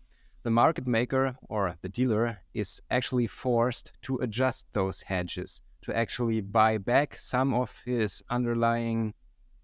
the 0.43 0.51
market 0.51 0.87
maker 0.87 1.37
or 1.49 1.77
the 1.83 1.89
dealer 1.89 2.41
is 2.55 2.81
actually 2.91 3.27
forced 3.27 3.93
to 4.03 4.17
adjust 4.19 4.67
those 4.73 5.03
hedges 5.03 5.63
to 5.83 5.97
actually 5.97 6.41
buy 6.43 6.77
back 6.77 7.15
some 7.17 7.55
of 7.55 7.83
his 7.87 8.23
underlying 8.29 9.15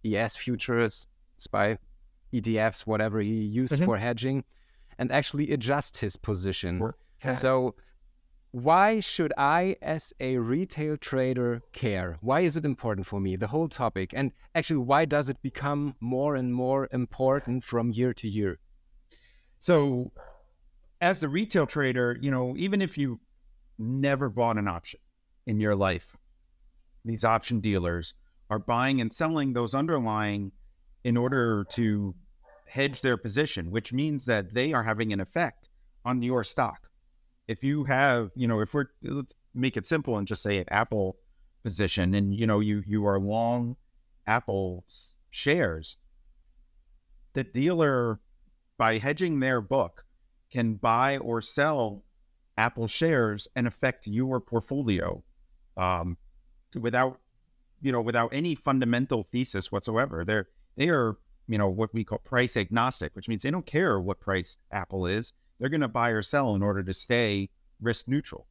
ES 0.05 0.37
futures, 0.37 1.07
SPY, 1.37 1.79
ETFs, 2.33 2.87
whatever 2.87 3.21
he 3.21 3.35
used 3.43 3.81
Mhm. 3.81 3.85
for 3.85 3.99
hedging, 3.99 4.45
and 4.99 5.13
actually 5.13 5.51
adjust 5.53 5.99
his 5.99 6.17
position. 6.17 6.79
So, 7.35 7.75
why 8.51 9.01
should 9.01 9.33
I, 9.37 9.77
as 9.83 10.13
a 10.21 10.39
retail 10.39 10.97
trader, 10.97 11.63
care? 11.73 12.19
Why 12.21 12.41
is 12.41 12.57
it 12.57 12.65
important 12.65 13.07
for 13.07 13.21
me, 13.21 13.37
the 13.37 13.49
whole 13.49 13.69
topic? 13.69 14.13
And 14.15 14.33
actually, 14.55 14.79
why 14.79 15.05
does 15.05 15.29
it 15.29 15.43
become 15.43 15.95
more 16.01 16.37
and 16.37 16.55
more 16.55 16.89
important 16.93 17.65
from 17.65 17.93
year 17.93 18.15
to 18.15 18.29
year? 18.29 18.59
So, 19.59 20.13
as 21.01 21.23
a 21.23 21.29
retail 21.29 21.67
trader, 21.67 22.17
you 22.21 22.31
know, 22.31 22.55
even 22.57 22.81
if 22.81 22.97
you 22.97 23.21
never 23.79 24.31
bought 24.31 24.57
an 24.57 24.69
option 24.69 25.01
in 25.47 25.61
your 25.61 25.75
life, 25.75 26.17
these 27.05 27.25
option 27.25 27.61
dealers 27.61 28.15
are 28.49 28.59
buying 28.59 29.01
and 29.01 29.13
selling 29.13 29.53
those 29.53 29.75
underlying 29.75 30.53
in 31.05 31.17
order 31.17 31.65
to 31.71 32.15
hedge 32.69 33.01
their 33.01 33.17
position, 33.17 33.71
which 33.71 33.93
means 33.93 34.25
that 34.27 34.55
they 34.55 34.73
are 34.73 34.83
having 34.83 35.13
an 35.13 35.21
effect 35.21 35.69
on 36.05 36.23
your 36.23 36.43
stock. 36.43 36.89
If 37.49 37.63
you 37.63 37.85
have, 37.85 38.31
you 38.35 38.49
know, 38.49 38.61
if 38.61 38.75
we're 38.75 38.87
let's 39.03 39.35
make 39.55 39.77
it 39.77 39.87
simple 39.87 40.19
and 40.19 40.27
just 40.27 40.43
say 40.43 40.59
an 40.59 40.67
Apple 40.69 41.17
position, 41.63 42.15
and 42.15 42.35
you 42.35 42.47
know, 42.47 42.61
you 42.61 42.83
you 42.87 43.07
are 43.07 43.19
long 43.19 43.77
Apple 44.27 44.85
shares, 45.31 45.97
the 47.35 47.45
dealer 47.45 48.21
by 48.79 48.99
hedging 48.99 49.41
their 49.41 49.61
book 49.61 50.05
can 50.51 50.75
buy 50.75 51.19
or 51.19 51.41
sell 51.41 52.05
Apple 52.59 52.89
shares 52.89 53.49
and 53.55 53.67
affect 53.67 54.07
your 54.07 54.41
portfolio 54.41 55.23
um, 55.77 56.17
without 56.81 57.21
you 57.81 57.93
know 57.93 58.01
without 58.01 58.33
any 58.33 58.55
fundamental 58.55 59.23
thesis 59.23 59.71
whatsoever. 59.71 60.25
They're 60.25 60.49
they 60.77 60.89
are 60.89 61.17
you 61.47 61.59
know 61.59 61.69
what 61.69 61.93
we 61.93 62.05
call 62.05 62.19
price 62.19 62.57
agnostic, 62.57 63.15
which 63.15 63.29
means 63.29 63.43
they 63.43 63.51
don't 63.51 63.67
care 63.67 64.01
what 64.01 64.21
price 64.21 64.57
Apple 64.73 65.07
is. 65.07 65.33
They're 65.59 65.69
going 65.69 65.81
to 65.81 65.89
buy 65.89 66.11
or 66.11 66.23
sell 66.23 66.55
in 66.55 66.63
order 66.63 66.83
to 66.83 66.95
stay 66.95 67.51
risk 67.81 68.09
neutral. 68.09 68.47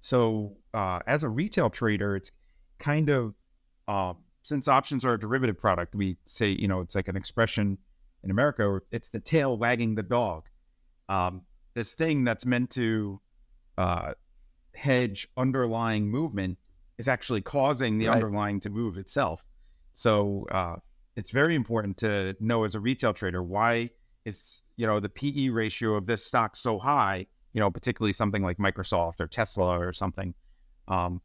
So 0.00 0.56
uh, 0.74 1.00
as 1.06 1.22
a 1.22 1.28
retail 1.28 1.70
trader, 1.70 2.16
it's 2.16 2.32
kind 2.78 3.08
of 3.08 3.34
uh, 3.86 4.14
since 4.42 4.68
options 4.68 5.04
are 5.04 5.14
a 5.14 5.18
derivative 5.18 5.58
product, 5.58 5.94
we 5.94 6.16
say 6.26 6.50
you 6.50 6.68
know 6.68 6.80
it's 6.80 6.94
like 6.94 7.08
an 7.08 7.16
expression 7.16 7.78
in 8.24 8.30
America. 8.30 8.80
It's 8.90 9.08
the 9.08 9.20
tail 9.20 9.56
wagging 9.56 9.94
the 9.94 10.02
dog. 10.02 10.48
Um, 11.08 11.42
this 11.74 11.94
thing 11.94 12.24
that's 12.24 12.44
meant 12.44 12.70
to 12.70 13.20
uh, 13.78 14.14
hedge 14.74 15.28
underlying 15.36 16.08
movement 16.10 16.58
is 16.98 17.08
actually 17.08 17.40
causing 17.40 17.98
the 17.98 18.06
right. 18.06 18.14
underlying 18.14 18.60
to 18.60 18.70
move 18.70 18.98
itself. 18.98 19.44
So 19.92 20.46
uh, 20.50 20.76
it's 21.16 21.30
very 21.30 21.54
important 21.54 21.98
to 21.98 22.36
know 22.40 22.64
as 22.64 22.74
a 22.74 22.80
retail 22.80 23.12
trader 23.12 23.42
why 23.42 23.90
is 24.24 24.62
you 24.76 24.86
know 24.86 25.00
the 25.00 25.08
PE 25.08 25.48
ratio 25.48 25.94
of 25.94 26.06
this 26.06 26.24
stock 26.24 26.56
so 26.56 26.78
high. 26.78 27.26
You 27.52 27.60
know, 27.60 27.70
particularly 27.70 28.14
something 28.14 28.42
like 28.42 28.56
Microsoft 28.56 29.20
or 29.20 29.26
Tesla 29.26 29.78
or 29.78 29.92
something. 29.92 30.32
Um, 30.88 31.20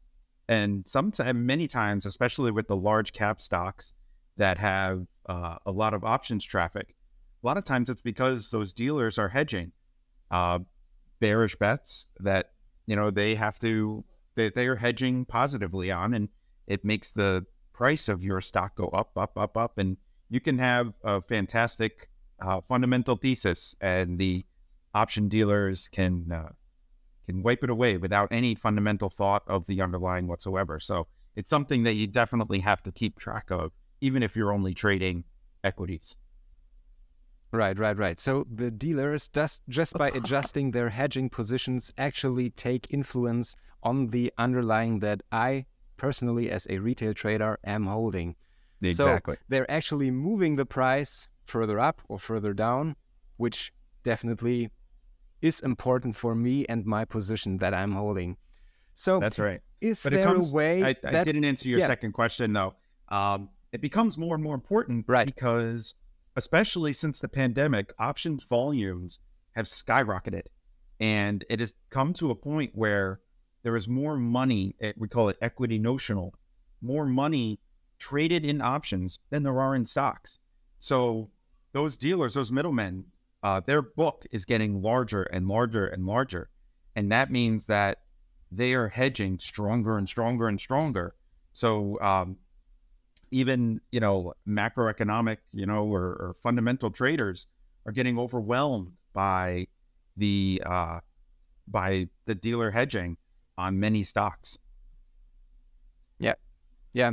and 0.46 0.86
sometimes, 0.86 1.34
many 1.34 1.66
times, 1.66 2.04
especially 2.04 2.50
with 2.50 2.68
the 2.68 2.76
large 2.76 3.12
cap 3.14 3.40
stocks 3.40 3.94
that 4.36 4.58
have 4.58 5.06
uh, 5.26 5.56
a 5.64 5.72
lot 5.72 5.94
of 5.94 6.04
options 6.04 6.44
traffic, 6.44 6.94
a 7.42 7.46
lot 7.46 7.56
of 7.56 7.64
times 7.64 7.88
it's 7.88 8.02
because 8.02 8.50
those 8.50 8.74
dealers 8.74 9.18
are 9.18 9.28
hedging 9.28 9.72
uh, 10.30 10.58
bearish 11.20 11.56
bets 11.56 12.08
that 12.20 12.52
you 12.86 12.96
know 12.96 13.10
they 13.10 13.34
have 13.34 13.58
to 13.58 14.04
they, 14.34 14.50
they 14.50 14.66
are 14.66 14.76
hedging 14.76 15.24
positively 15.24 15.90
on, 15.90 16.14
and 16.14 16.28
it 16.66 16.84
makes 16.84 17.10
the 17.10 17.44
price 17.72 18.08
of 18.08 18.24
your 18.24 18.40
stock 18.40 18.76
go 18.76 18.88
up, 18.88 19.10
up, 19.16 19.36
up, 19.36 19.56
up, 19.56 19.78
and 19.78 19.96
you 20.30 20.40
can 20.40 20.58
have 20.58 20.92
a 21.04 21.20
fantastic 21.20 22.08
uh, 22.40 22.60
fundamental 22.60 23.16
thesis, 23.16 23.74
and 23.80 24.18
the 24.18 24.44
option 24.94 25.28
dealers 25.28 25.88
can 25.88 26.30
uh, 26.32 26.50
can 27.26 27.42
wipe 27.42 27.62
it 27.62 27.70
away 27.70 27.96
without 27.96 28.28
any 28.30 28.54
fundamental 28.54 29.10
thought 29.10 29.42
of 29.46 29.66
the 29.66 29.82
underlying 29.82 30.26
whatsoever. 30.26 30.80
So 30.80 31.06
it's 31.36 31.50
something 31.50 31.82
that 31.82 31.94
you 31.94 32.06
definitely 32.06 32.60
have 32.60 32.82
to 32.84 32.92
keep 32.92 33.18
track 33.18 33.50
of, 33.50 33.72
even 34.00 34.22
if 34.22 34.34
you're 34.34 34.52
only 34.52 34.74
trading 34.74 35.24
equities. 35.62 36.16
Right, 37.50 37.78
right, 37.78 37.96
right. 37.96 38.20
So 38.20 38.46
the 38.52 38.70
dealers 38.70 39.28
just 39.28 39.62
just 39.68 39.94
by 39.94 40.10
adjusting 40.10 40.70
their 40.70 40.90
hedging 40.90 41.30
positions 41.30 41.92
actually 41.96 42.50
take 42.50 42.86
influence 42.90 43.56
on 43.82 44.08
the 44.08 44.32
underlying 44.36 44.98
that 45.00 45.22
I 45.32 45.66
personally 45.96 46.50
as 46.50 46.66
a 46.68 46.78
retail 46.78 47.14
trader 47.14 47.58
am 47.64 47.86
holding. 47.86 48.36
Exactly. 48.82 49.34
So 49.34 49.40
they're 49.48 49.70
actually 49.70 50.10
moving 50.10 50.56
the 50.56 50.66
price 50.66 51.28
further 51.48 51.80
up 51.80 52.02
or 52.08 52.18
further 52.18 52.52
down, 52.52 52.96
which 53.36 53.72
definitely 54.02 54.70
is 55.40 55.60
important 55.60 56.16
for 56.16 56.34
me 56.34 56.66
and 56.66 56.84
my 56.84 57.04
position 57.04 57.58
that 57.58 57.74
I'm 57.74 57.92
holding. 57.92 58.36
So 58.94 59.20
that's 59.20 59.38
right. 59.38 59.60
Is 59.80 60.02
but 60.02 60.12
there 60.12 60.24
comes, 60.24 60.52
a 60.52 60.56
way? 60.56 60.82
I, 60.82 60.88
I 60.88 60.96
that, 61.02 61.24
didn't 61.24 61.44
answer 61.44 61.68
your 61.68 61.78
yeah. 61.78 61.86
second 61.86 62.12
question 62.12 62.52
though. 62.52 62.74
Um, 63.08 63.50
it 63.72 63.80
becomes 63.80 64.18
more 64.18 64.34
and 64.34 64.42
more 64.42 64.54
important, 64.54 65.04
right? 65.08 65.26
Because 65.26 65.94
especially 66.36 66.92
since 66.92 67.20
the 67.20 67.28
pandemic, 67.28 67.92
options 67.98 68.44
volumes 68.44 69.20
have 69.52 69.66
skyrocketed, 69.66 70.46
and 71.00 71.44
it 71.48 71.60
has 71.60 71.74
come 71.90 72.12
to 72.14 72.30
a 72.30 72.34
point 72.34 72.72
where 72.74 73.20
there 73.62 73.76
is 73.76 73.88
more 73.88 74.16
money. 74.16 74.74
Eh, 74.80 74.92
we 74.96 75.08
call 75.08 75.28
it 75.28 75.38
equity 75.40 75.78
notional, 75.78 76.34
more 76.80 77.06
money 77.06 77.60
traded 77.98 78.44
in 78.44 78.60
options 78.60 79.18
than 79.30 79.42
there 79.42 79.60
are 79.60 79.74
in 79.74 79.84
stocks. 79.84 80.38
So 80.80 81.30
those 81.72 81.96
dealers, 81.96 82.34
those 82.34 82.52
middlemen, 82.52 83.04
uh, 83.42 83.60
their 83.60 83.82
book 83.82 84.24
is 84.30 84.44
getting 84.44 84.82
larger 84.82 85.22
and 85.22 85.46
larger 85.46 85.86
and 85.86 86.06
larger. 86.06 86.50
And 86.96 87.12
that 87.12 87.30
means 87.30 87.66
that 87.66 88.02
they 88.50 88.74
are 88.74 88.88
hedging 88.88 89.38
stronger 89.38 89.98
and 89.98 90.08
stronger 90.08 90.48
and 90.48 90.58
stronger. 90.58 91.14
So 91.52 92.00
um, 92.00 92.36
even, 93.30 93.80
you 93.92 94.00
know, 94.00 94.34
macroeconomic, 94.46 95.38
you 95.52 95.66
know, 95.66 95.86
or, 95.86 96.02
or, 96.02 96.34
fundamental 96.42 96.90
traders 96.90 97.46
are 97.86 97.92
getting 97.92 98.18
overwhelmed 98.18 98.92
by 99.12 99.66
the 100.16 100.62
uh, 100.64 101.00
by 101.66 102.08
the 102.24 102.34
dealer 102.34 102.70
hedging 102.70 103.16
on 103.56 103.78
many 103.78 104.02
stocks. 104.02 104.58
Yeah, 106.18 106.34
yeah, 106.92 107.12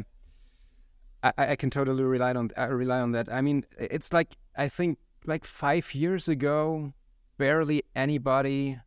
I, 1.23 1.34
I 1.38 1.56
can 1.56 1.69
totally 1.69 2.03
rely 2.03 2.34
on 2.34 2.51
I 2.58 2.65
rely 2.65 3.01
on 3.01 3.12
that. 3.12 3.32
I 3.32 3.41
mean, 3.41 3.65
it's 3.77 4.13
like 4.13 4.38
I 4.57 4.69
think 4.69 4.99
like 5.25 5.45
five 5.45 5.93
years 5.93 6.27
ago, 6.27 6.93
barely 7.37 7.83
anybody 7.95 8.79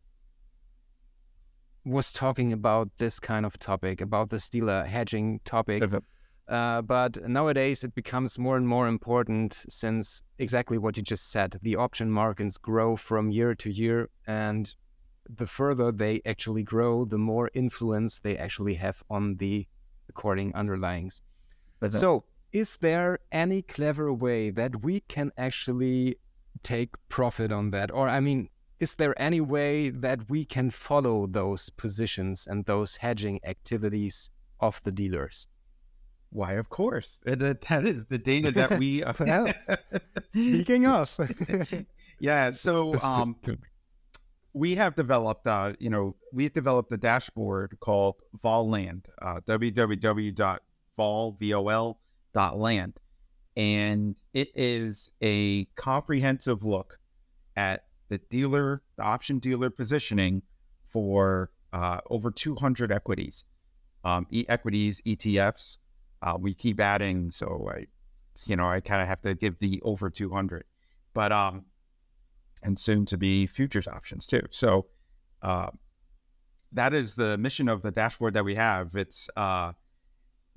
was 1.85 2.13
talking 2.13 2.53
about 2.53 2.91
this 2.99 3.19
kind 3.19 3.47
of 3.47 3.59
topic, 3.59 4.01
about 4.01 4.31
the 4.31 4.47
dealer 4.51 4.85
hedging 4.85 5.41
topic. 5.45 5.83
Uh, 6.49 6.81
but 6.81 7.29
nowadays 7.29 7.85
it 7.85 7.95
becomes 7.95 8.39
more 8.39 8.57
and 8.57 8.67
more 8.67 8.89
important 8.89 9.59
since 9.69 10.23
exactly 10.39 10.79
what 10.79 10.97
you 10.97 11.03
just 11.03 11.31
said. 11.31 11.59
The 11.63 11.77
option 11.77 12.11
markets 12.11 12.57
grow 12.57 12.97
from 12.97 13.31
year 13.31 13.55
to 13.57 13.71
year, 13.71 14.09
and 14.27 14.75
the 15.29 15.47
further 15.47 15.93
they 15.93 16.23
actually 16.25 16.63
grow, 16.63 17.05
the 17.05 17.19
more 17.19 17.51
influence 17.53 18.21
they 18.21 18.39
actually 18.39 18.75
have 18.75 19.03
on 19.11 19.37
the 19.37 19.67
according 20.09 20.53
underlyings. 20.53 21.21
so, 21.91 22.25
is 22.59 22.77
there 22.81 23.21
any 23.31 23.63
clever 23.63 24.13
way 24.13 24.51
that 24.51 24.83
we 24.83 25.01
can 25.01 25.33
actually 25.37 26.17
take 26.63 26.97
profit 27.09 27.53
on 27.53 27.71
that? 27.71 27.91
Or, 27.93 28.09
I 28.09 28.21
mean, 28.21 28.49
is 28.81 28.95
there 28.95 29.21
any 29.21 29.41
way 29.41 29.91
that 29.91 30.29
we 30.29 30.45
can 30.45 30.71
follow 30.71 31.27
those 31.27 31.71
positions 31.71 32.47
and 32.47 32.65
those 32.65 32.97
hedging 32.97 33.41
activities 33.45 34.31
of 34.61 34.81
the 34.85 34.93
dealers? 34.93 35.47
Why, 36.31 36.55
of 36.55 36.69
course. 36.69 37.23
That 37.25 37.85
is 37.85 38.07
the 38.07 38.19
data 38.19 38.51
that 38.53 38.79
we. 38.79 39.03
well, 39.21 39.49
speaking 40.31 40.87
of. 40.87 41.17
yeah. 42.21 42.53
So 42.53 43.01
um, 43.01 43.37
we 44.53 44.75
have 44.75 44.95
developed, 44.95 45.47
uh, 45.47 45.73
you 45.79 45.91
know, 45.91 46.17
we've 46.33 46.53
developed 46.53 46.93
a 46.93 46.99
dashboard 46.99 47.79
called 47.81 48.17
Volland, 48.37 49.07
uh, 49.23 49.41
www.vol.land 52.35 52.99
and 53.57 54.17
it 54.35 54.51
is 54.55 55.11
a 55.21 55.65
comprehensive 55.75 56.65
look 56.65 56.99
at 57.57 57.87
the 58.09 58.19
dealer, 58.19 58.83
the 58.97 59.03
option 59.03 59.41
dealer 59.41 59.69
positioning 59.69 60.43
for 60.85 61.51
uh, 61.73 62.01
over 62.09 62.31
200 62.31 62.93
equities, 62.93 63.45
um, 64.05 64.27
e- 64.31 64.47
equities, 64.49 65.03
ETFs. 65.03 65.79
Uh, 66.23 66.37
we 66.41 66.55
keep 66.55 66.81
adding, 66.81 67.33
so 67.33 67.69
I, 67.71 67.87
you 68.47 68.55
know, 68.55 68.69
I 68.69 68.81
kind 68.81 69.03
of 69.03 69.09
have 69.09 69.21
to 69.23 69.35
give 69.35 69.59
the 69.59 69.81
over 69.83 70.09
200, 70.09 70.65
but 71.13 71.33
um, 71.33 71.65
and 72.63 72.79
soon 72.79 73.05
to 73.07 73.19
be 73.19 73.47
futures 73.47 73.89
options 73.89 74.27
too. 74.27 74.43
So, 74.51 74.87
uh, 75.43 75.71
that 76.73 76.95
is 76.95 77.15
the 77.17 77.39
mission 77.39 77.69
of 77.69 77.83
the 77.83 77.91
dashboard 77.91 78.35
that 78.35 78.45
we 78.45 78.55
have. 78.55 78.95
It's 78.95 79.29
uh, 79.37 79.73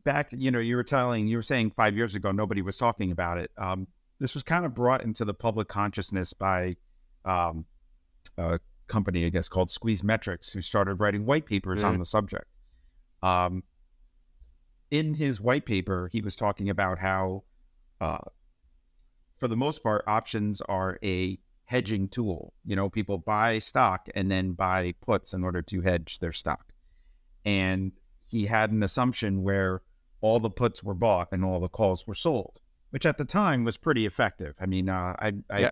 back, 0.03 0.29
you 0.31 0.51
know, 0.51 0.59
you 0.59 0.75
were 0.75 0.83
telling, 0.83 1.27
you 1.27 1.37
were 1.37 1.43
saying 1.43 1.71
five 1.71 1.95
years 1.95 2.15
ago, 2.15 2.31
nobody 2.31 2.61
was 2.61 2.77
talking 2.77 3.11
about 3.11 3.37
it. 3.37 3.51
Um, 3.57 3.87
this 4.19 4.33
was 4.33 4.43
kind 4.43 4.65
of 4.65 4.73
brought 4.73 5.03
into 5.03 5.25
the 5.25 5.33
public 5.33 5.67
consciousness 5.67 6.33
by 6.33 6.75
um, 7.25 7.65
a 8.37 8.59
company, 8.87 9.25
I 9.25 9.29
guess, 9.29 9.47
called 9.47 9.71
Squeeze 9.71 10.03
Metrics, 10.03 10.51
who 10.51 10.61
started 10.61 10.95
writing 10.95 11.25
white 11.25 11.45
papers 11.45 11.83
mm. 11.83 11.87
on 11.87 11.99
the 11.99 12.05
subject. 12.05 12.45
Um, 13.23 13.63
in 14.91 15.13
his 15.13 15.39
white 15.39 15.65
paper, 15.65 16.09
he 16.11 16.21
was 16.21 16.35
talking 16.35 16.69
about 16.69 16.99
how, 16.99 17.43
uh, 17.99 18.19
for 19.39 19.47
the 19.47 19.55
most 19.55 19.81
part, 19.81 20.03
options 20.05 20.61
are 20.61 20.99
a 21.03 21.39
hedging 21.65 22.09
tool. 22.09 22.53
You 22.65 22.75
know, 22.75 22.89
people 22.89 23.17
buy 23.17 23.59
stock 23.59 24.09
and 24.13 24.29
then 24.29 24.51
buy 24.51 24.93
puts 25.01 25.33
in 25.33 25.43
order 25.43 25.61
to 25.61 25.81
hedge 25.81 26.19
their 26.19 26.33
stock. 26.33 26.73
And 27.45 27.93
he 28.23 28.45
had 28.45 28.71
an 28.71 28.83
assumption 28.83 29.43
where 29.43 29.81
all 30.21 30.39
the 30.39 30.49
puts 30.49 30.83
were 30.83 30.93
bought 30.93 31.29
and 31.31 31.43
all 31.43 31.59
the 31.59 31.67
calls 31.67 32.07
were 32.07 32.13
sold, 32.13 32.59
which 32.91 33.05
at 33.05 33.17
the 33.17 33.25
time 33.25 33.63
was 33.63 33.77
pretty 33.77 34.05
effective. 34.05 34.55
I 34.59 34.67
mean, 34.67 34.87
uh, 34.87 35.15
I, 35.19 35.33
I, 35.49 35.59
yeah. 35.59 35.71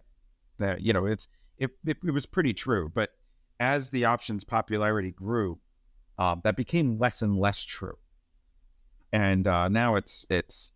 uh, 0.62 0.76
you 0.80 0.92
know, 0.92 1.06
it's 1.06 1.28
it, 1.58 1.72
it, 1.86 1.98
it, 2.04 2.12
was 2.12 2.26
pretty 2.26 2.54
true. 2.54 2.92
But 2.94 3.12
as 3.60 3.92
the 3.92 4.06
options 4.06 4.44
popularity 4.44 5.12
grew, 5.12 5.60
uh, 6.18 6.36
that 6.44 6.56
became 6.56 6.98
less 6.98 7.22
and 7.22 7.38
less 7.38 7.64
true, 7.64 7.98
and 9.14 9.48
uh, 9.48 9.68
now 9.70 9.96
it's 9.96 10.26
it's 10.30 10.72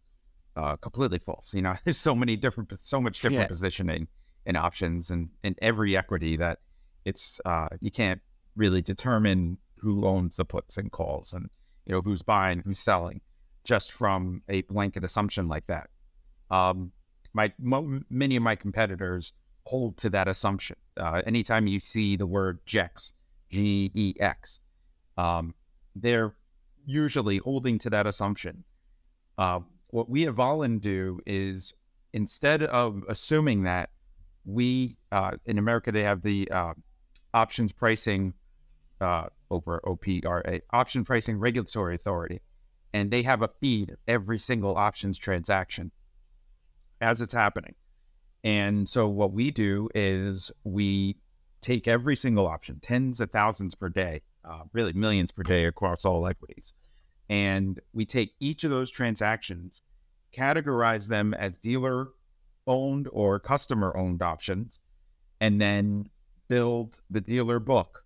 uh, 0.56 0.76
completely 0.78 1.20
false. 1.20 1.54
You 1.54 1.64
know, 1.64 1.74
there's 1.84 1.98
so 1.98 2.16
many 2.16 2.36
different, 2.38 2.72
so 2.80 3.02
much 3.02 3.20
different 3.20 3.42
yeah. 3.42 3.48
positioning 3.48 4.08
in 4.46 4.56
options 4.56 5.10
and 5.10 5.30
in 5.44 5.56
every 5.62 5.98
equity 5.98 6.36
that 6.38 6.60
it's 7.06 7.42
uh, 7.46 7.70
you 7.80 7.92
can't 7.92 8.22
really 8.56 8.82
determine 8.82 9.58
who 9.78 10.06
owns 10.06 10.36
the 10.36 10.46
puts 10.46 10.78
and 10.78 10.92
calls 10.92 11.34
and 11.34 11.50
you 11.86 11.94
know 11.94 12.02
who's 12.02 12.22
buying, 12.22 12.62
who's 12.66 12.80
selling 12.80 13.22
just 13.64 13.92
from 13.92 14.42
a 14.50 14.62
blanket 14.64 15.04
assumption 15.04 15.48
like 15.48 15.68
that. 15.68 15.90
Um, 16.52 16.92
my 17.34 17.52
mo- 17.60 18.02
many 18.10 18.36
of 18.36 18.44
my 18.44 18.56
competitors 18.56 19.34
hold 19.66 19.98
to 19.98 20.10
that 20.10 20.28
assumption. 20.28 20.76
Uh, 20.98 21.22
anytime 21.26 21.68
you 21.68 21.80
see 21.80 22.16
the 22.16 22.28
word 22.28 22.60
GEX, 22.66 23.14
G 23.50 23.92
E 23.94 24.14
X, 24.20 24.60
um, 25.18 25.54
they're 25.96 26.36
usually 26.86 27.38
holding 27.38 27.80
to 27.80 27.90
that 27.90 28.06
assumption. 28.06 28.64
Uh, 29.38 29.62
what 29.92 30.10
we 30.10 30.28
at 30.28 30.36
Volland 30.36 30.82
do 30.82 31.20
is 31.26 31.74
instead 32.12 32.64
of 32.64 33.04
assuming 33.08 33.64
that 33.64 33.90
we 34.46 34.98
uh, 35.12 35.32
in 35.46 35.58
America 35.58 35.92
they 35.92 36.04
have 36.04 36.22
the 36.22 36.50
uh, 36.52 36.74
options 37.34 37.72
pricing 37.72 38.34
uh, 39.02 39.28
over 39.50 39.82
OPRA 39.86 40.62
option 40.72 41.06
pricing 41.06 41.40
regulatory 41.40 41.96
authority, 41.96 42.42
and 42.94 43.10
they 43.10 43.24
have 43.24 43.42
a 43.42 43.50
feed 43.60 43.92
of 43.92 43.98
every 44.08 44.38
single 44.38 44.76
options 44.76 45.18
transaction 45.18 45.92
as 47.02 47.22
it's 47.22 47.34
happening. 47.34 47.76
And 48.44 48.88
so 48.88 49.08
what 49.08 49.32
we 49.34 49.52
do 49.52 49.90
is 49.96 50.52
we 50.64 51.18
take 51.62 51.88
every 51.88 52.16
single 52.16 52.48
option, 52.48 52.80
tens 52.82 53.20
of 53.20 53.32
thousands 53.32 53.74
per 53.74 53.90
day, 53.90 54.22
uh, 54.46 54.64
really 54.74 54.94
millions 54.94 55.32
per 55.32 55.44
day 55.44 55.66
across 55.66 56.06
all 56.06 56.28
equities, 56.28 56.74
and 57.30 57.80
we 57.94 58.06
take 58.06 58.34
each 58.40 58.64
of 58.64 58.70
those 58.70 58.92
transactions, 58.92 59.82
categorize 60.36 61.08
them 61.08 61.34
as 61.34 61.58
dealer 61.58 62.10
owned 62.68 63.08
or 63.12 63.40
customer 63.40 63.96
owned 63.96 64.22
options, 64.22 64.80
and 65.40 65.60
then 65.60 66.10
build 66.50 67.00
the 67.10 67.22
dealer 67.22 67.60
book 67.60 68.04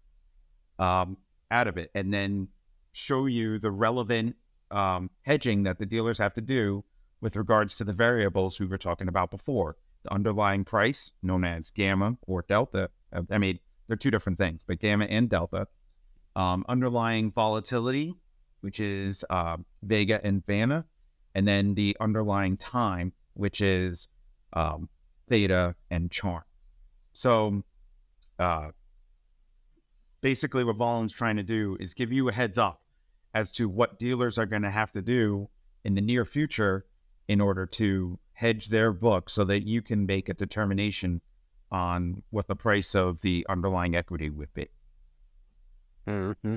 um, 0.77 1.17
out 1.49 1.67
of 1.67 1.77
it, 1.77 1.89
and 1.95 2.13
then 2.13 2.47
show 2.91 3.25
you 3.25 3.57
the 3.57 3.71
relevant 3.71 4.35
um, 4.71 5.09
hedging 5.21 5.63
that 5.63 5.79
the 5.79 5.85
dealers 5.85 6.17
have 6.17 6.33
to 6.33 6.41
do 6.41 6.83
with 7.21 7.35
regards 7.35 7.75
to 7.77 7.83
the 7.83 7.93
variables 7.93 8.59
we 8.59 8.65
were 8.65 8.77
talking 8.77 9.07
about 9.07 9.31
before. 9.31 9.77
The 10.03 10.13
underlying 10.13 10.63
price, 10.63 11.13
known 11.23 11.43
as 11.43 11.71
gamma 11.71 12.17
or 12.27 12.45
delta. 12.47 12.89
Uh, 13.11 13.23
I 13.31 13.37
mean, 13.37 13.59
they're 13.87 13.97
two 13.97 14.11
different 14.11 14.37
things, 14.37 14.61
but 14.65 14.79
gamma 14.79 15.05
and 15.05 15.29
delta. 15.29 15.67
Um, 16.35 16.63
underlying 16.67 17.31
volatility, 17.31 18.13
which 18.61 18.79
is 18.79 19.25
uh, 19.29 19.57
Vega 19.81 20.23
and 20.23 20.45
Vanna, 20.45 20.85
and 21.33 21.47
then 21.47 21.73
the 21.73 21.97
underlying 21.99 22.57
time, 22.57 23.13
which 23.33 23.61
is 23.61 24.07
um, 24.53 24.89
theta, 25.27 25.75
and 25.89 26.11
charm. 26.11 26.43
So 27.13 27.63
uh, 28.39 28.69
basically, 30.21 30.63
what 30.63 30.77
Volland's 30.77 31.13
trying 31.13 31.37
to 31.37 31.43
do 31.43 31.77
is 31.79 31.93
give 31.93 32.13
you 32.13 32.29
a 32.29 32.31
heads 32.31 32.57
up 32.57 32.81
as 33.37 33.51
to 33.51 33.69
what 33.69 33.99
dealers 33.99 34.39
are 34.39 34.47
going 34.47 34.63
to 34.63 34.69
have 34.71 34.91
to 34.91 35.01
do 35.01 35.47
in 35.83 35.93
the 35.93 36.01
near 36.01 36.25
future 36.25 36.85
in 37.27 37.39
order 37.39 37.67
to 37.67 38.17
hedge 38.33 38.69
their 38.69 38.91
book 38.91 39.29
so 39.29 39.43
that 39.43 39.61
you 39.61 39.79
can 39.79 40.07
make 40.07 40.27
a 40.27 40.33
determination 40.33 41.21
on 41.71 42.23
what 42.31 42.47
the 42.47 42.55
price 42.55 42.95
of 42.95 43.21
the 43.21 43.45
underlying 43.47 43.95
equity 43.95 44.29
would 44.31 44.51
be. 44.55 44.67
Mm-hmm 46.07 46.55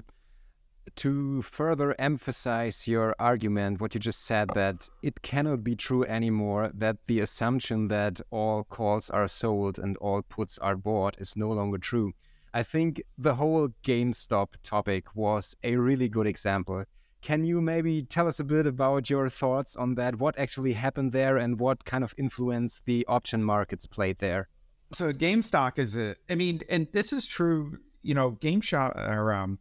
to 0.96 1.42
further 1.42 1.94
emphasize 2.00 2.88
your 2.88 3.14
argument, 3.18 3.80
what 3.80 3.94
you 3.94 4.00
just 4.00 4.24
said, 4.24 4.48
that 4.54 4.88
it 5.02 5.22
cannot 5.22 5.62
be 5.62 5.76
true 5.76 6.04
anymore, 6.04 6.70
that 6.74 6.96
the 7.06 7.20
assumption 7.20 7.88
that 7.88 8.20
all 8.30 8.64
calls 8.64 9.08
are 9.10 9.28
sold 9.28 9.78
and 9.78 9.96
all 9.98 10.22
puts 10.22 10.58
are 10.58 10.76
bought 10.76 11.16
is 11.20 11.36
no 11.36 11.50
longer 11.50 11.78
true. 11.78 12.12
I 12.52 12.62
think 12.62 13.02
the 13.16 13.36
whole 13.36 13.68
GameStop 13.84 14.54
topic 14.62 15.14
was 15.14 15.54
a 15.62 15.76
really 15.76 16.08
good 16.08 16.26
example. 16.26 16.84
Can 17.22 17.44
you 17.44 17.60
maybe 17.60 18.02
tell 18.02 18.26
us 18.26 18.40
a 18.40 18.44
bit 18.44 18.66
about 18.66 19.10
your 19.10 19.28
thoughts 19.28 19.76
on 19.76 19.94
that? 19.96 20.18
What 20.18 20.38
actually 20.38 20.72
happened 20.72 21.12
there 21.12 21.36
and 21.36 21.60
what 21.60 21.84
kind 21.84 22.02
of 22.02 22.14
influence 22.16 22.80
the 22.86 23.04
option 23.06 23.44
markets 23.44 23.86
played 23.86 24.18
there? 24.18 24.48
So, 24.92 25.12
GameStop 25.12 25.78
is 25.78 25.96
a, 25.96 26.16
I 26.28 26.34
mean, 26.34 26.60
and 26.68 26.88
this 26.92 27.12
is 27.12 27.26
true, 27.26 27.78
you 28.02 28.14
know, 28.14 28.32
GameStop 28.32 28.96
or, 29.08 29.32
um, 29.32 29.58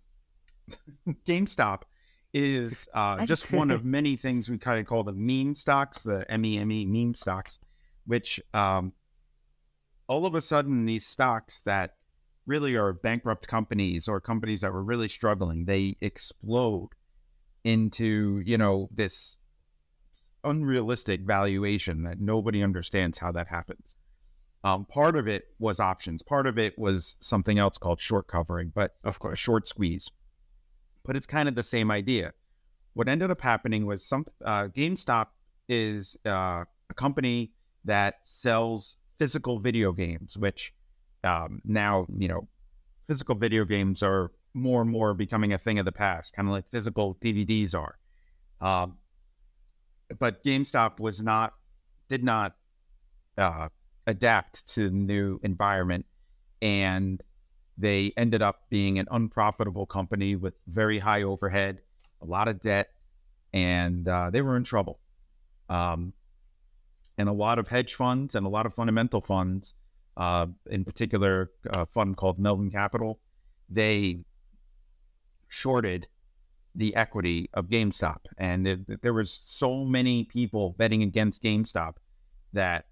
GameStop 1.27 1.83
is 2.33 2.87
uh, 2.93 3.25
just 3.25 3.51
one 3.51 3.71
of 3.71 3.83
many 3.83 4.15
things 4.15 4.49
we 4.49 4.57
kind 4.57 4.79
of 4.79 4.85
call 4.85 5.03
the 5.03 5.13
meme 5.13 5.55
stocks, 5.55 6.03
the 6.03 6.29
M 6.31 6.45
E 6.45 6.57
M 6.57 6.71
E 6.71 6.85
meme 6.85 7.13
stocks, 7.13 7.59
which 8.05 8.39
um, 8.53 8.93
all 10.07 10.25
of 10.25 10.35
a 10.35 10.41
sudden 10.41 10.85
these 10.85 11.05
stocks 11.05 11.61
that 11.61 11.95
really 12.49 12.75
are 12.75 12.91
bankrupt 12.91 13.47
companies 13.47 14.07
or 14.07 14.19
companies 14.19 14.61
that 14.61 14.73
were 14.73 14.83
really 14.83 15.07
struggling, 15.07 15.65
they 15.65 15.95
explode 16.01 16.89
into 17.63 18.41
you 18.45 18.57
know 18.57 18.89
this 18.91 19.37
unrealistic 20.43 21.21
valuation 21.21 22.03
that 22.03 22.19
nobody 22.19 22.63
understands 22.63 23.17
how 23.19 23.31
that 23.31 23.47
happens. 23.47 23.95
Um, 24.63 24.85
part 24.85 25.15
of 25.15 25.27
it 25.27 25.45
was 25.59 25.79
options. 25.79 26.21
Part 26.21 26.45
of 26.47 26.57
it 26.57 26.77
was 26.77 27.15
something 27.21 27.57
else 27.57 27.77
called 27.77 28.01
short 28.01 28.27
covering, 28.27 28.71
but 28.75 28.95
of 29.05 29.19
course, 29.19 29.39
short 29.39 29.67
squeeze 29.67 30.09
but 31.09 31.15
it's 31.15 31.25
kind 31.25 31.49
of 31.49 31.55
the 31.55 31.63
same 31.63 31.89
idea. 31.89 32.33
What 32.93 33.07
ended 33.07 33.31
up 33.31 33.41
happening 33.41 33.87
was 33.87 34.05
some 34.05 34.25
uh, 34.45 34.67
GameStop 34.67 35.27
is 35.67 36.15
uh, 36.23 36.65
a 36.89 36.93
company 36.95 37.51
that 37.85 38.19
sells 38.21 38.97
physical 39.17 39.59
video 39.59 39.91
games, 39.91 40.37
which 40.37 40.71
um, 41.23 41.61
now 41.65 42.05
you 42.17 42.27
know 42.27 42.47
physical 43.05 43.35
video 43.35 43.65
games 43.65 44.03
are 44.03 44.31
more 44.53 44.81
and 44.81 44.89
more 44.89 45.13
becoming 45.13 45.53
a 45.53 45.57
thing 45.57 45.79
of 45.79 45.85
the 45.85 45.91
past, 45.91 46.33
kind 46.35 46.47
of 46.47 46.51
like 46.51 46.69
physical 46.69 47.15
DVDs 47.15 47.73
are. 47.75 47.97
Um, 48.61 48.97
but 50.17 50.43
GameStop 50.43 50.99
was 50.99 51.21
not 51.21 51.53
did 52.07 52.23
not 52.23 52.55
uh, 53.37 53.69
adapt 54.07 54.67
to 54.73 54.89
the 54.89 54.95
new 54.95 55.39
environment, 55.43 56.05
and 56.61 57.21
they 57.77 58.11
ended 58.17 58.41
up 58.41 58.63
being 58.69 58.99
an 58.99 59.07
unprofitable 59.11 59.85
company 59.85 60.35
with 60.35 60.55
very 60.67 60.99
high 60.99 61.23
overhead, 61.23 61.81
a 62.21 62.25
lot 62.25 62.47
of 62.47 62.59
debt, 62.59 62.89
and 63.53 64.07
uh, 64.07 64.29
they 64.29 64.41
were 64.41 64.57
in 64.57 64.63
trouble. 64.63 64.99
Um, 65.69 66.13
and 67.17 67.29
a 67.29 67.33
lot 67.33 67.59
of 67.59 67.67
hedge 67.67 67.95
funds 67.95 68.33
and 68.33 68.45
a 68.45 68.49
lot 68.49 68.65
of 68.65 68.73
fundamental 68.73 69.21
funds, 69.21 69.73
uh, 70.19 70.47
in 70.69 70.83
particular, 70.83 71.49
a 71.67 71.85
fund 71.85 72.17
called 72.17 72.37
Melvin 72.37 72.69
Capital, 72.69 73.21
they 73.69 74.19
shorted 75.47 76.07
the 76.75 76.93
equity 76.93 77.49
of 77.53 77.67
GameStop. 77.67 78.17
And 78.37 78.67
it, 78.67 79.01
there 79.01 79.13
was 79.13 79.31
so 79.31 79.85
many 79.85 80.25
people 80.25 80.75
betting 80.77 81.03
against 81.03 81.41
GameStop 81.41 81.95
that, 82.51 82.87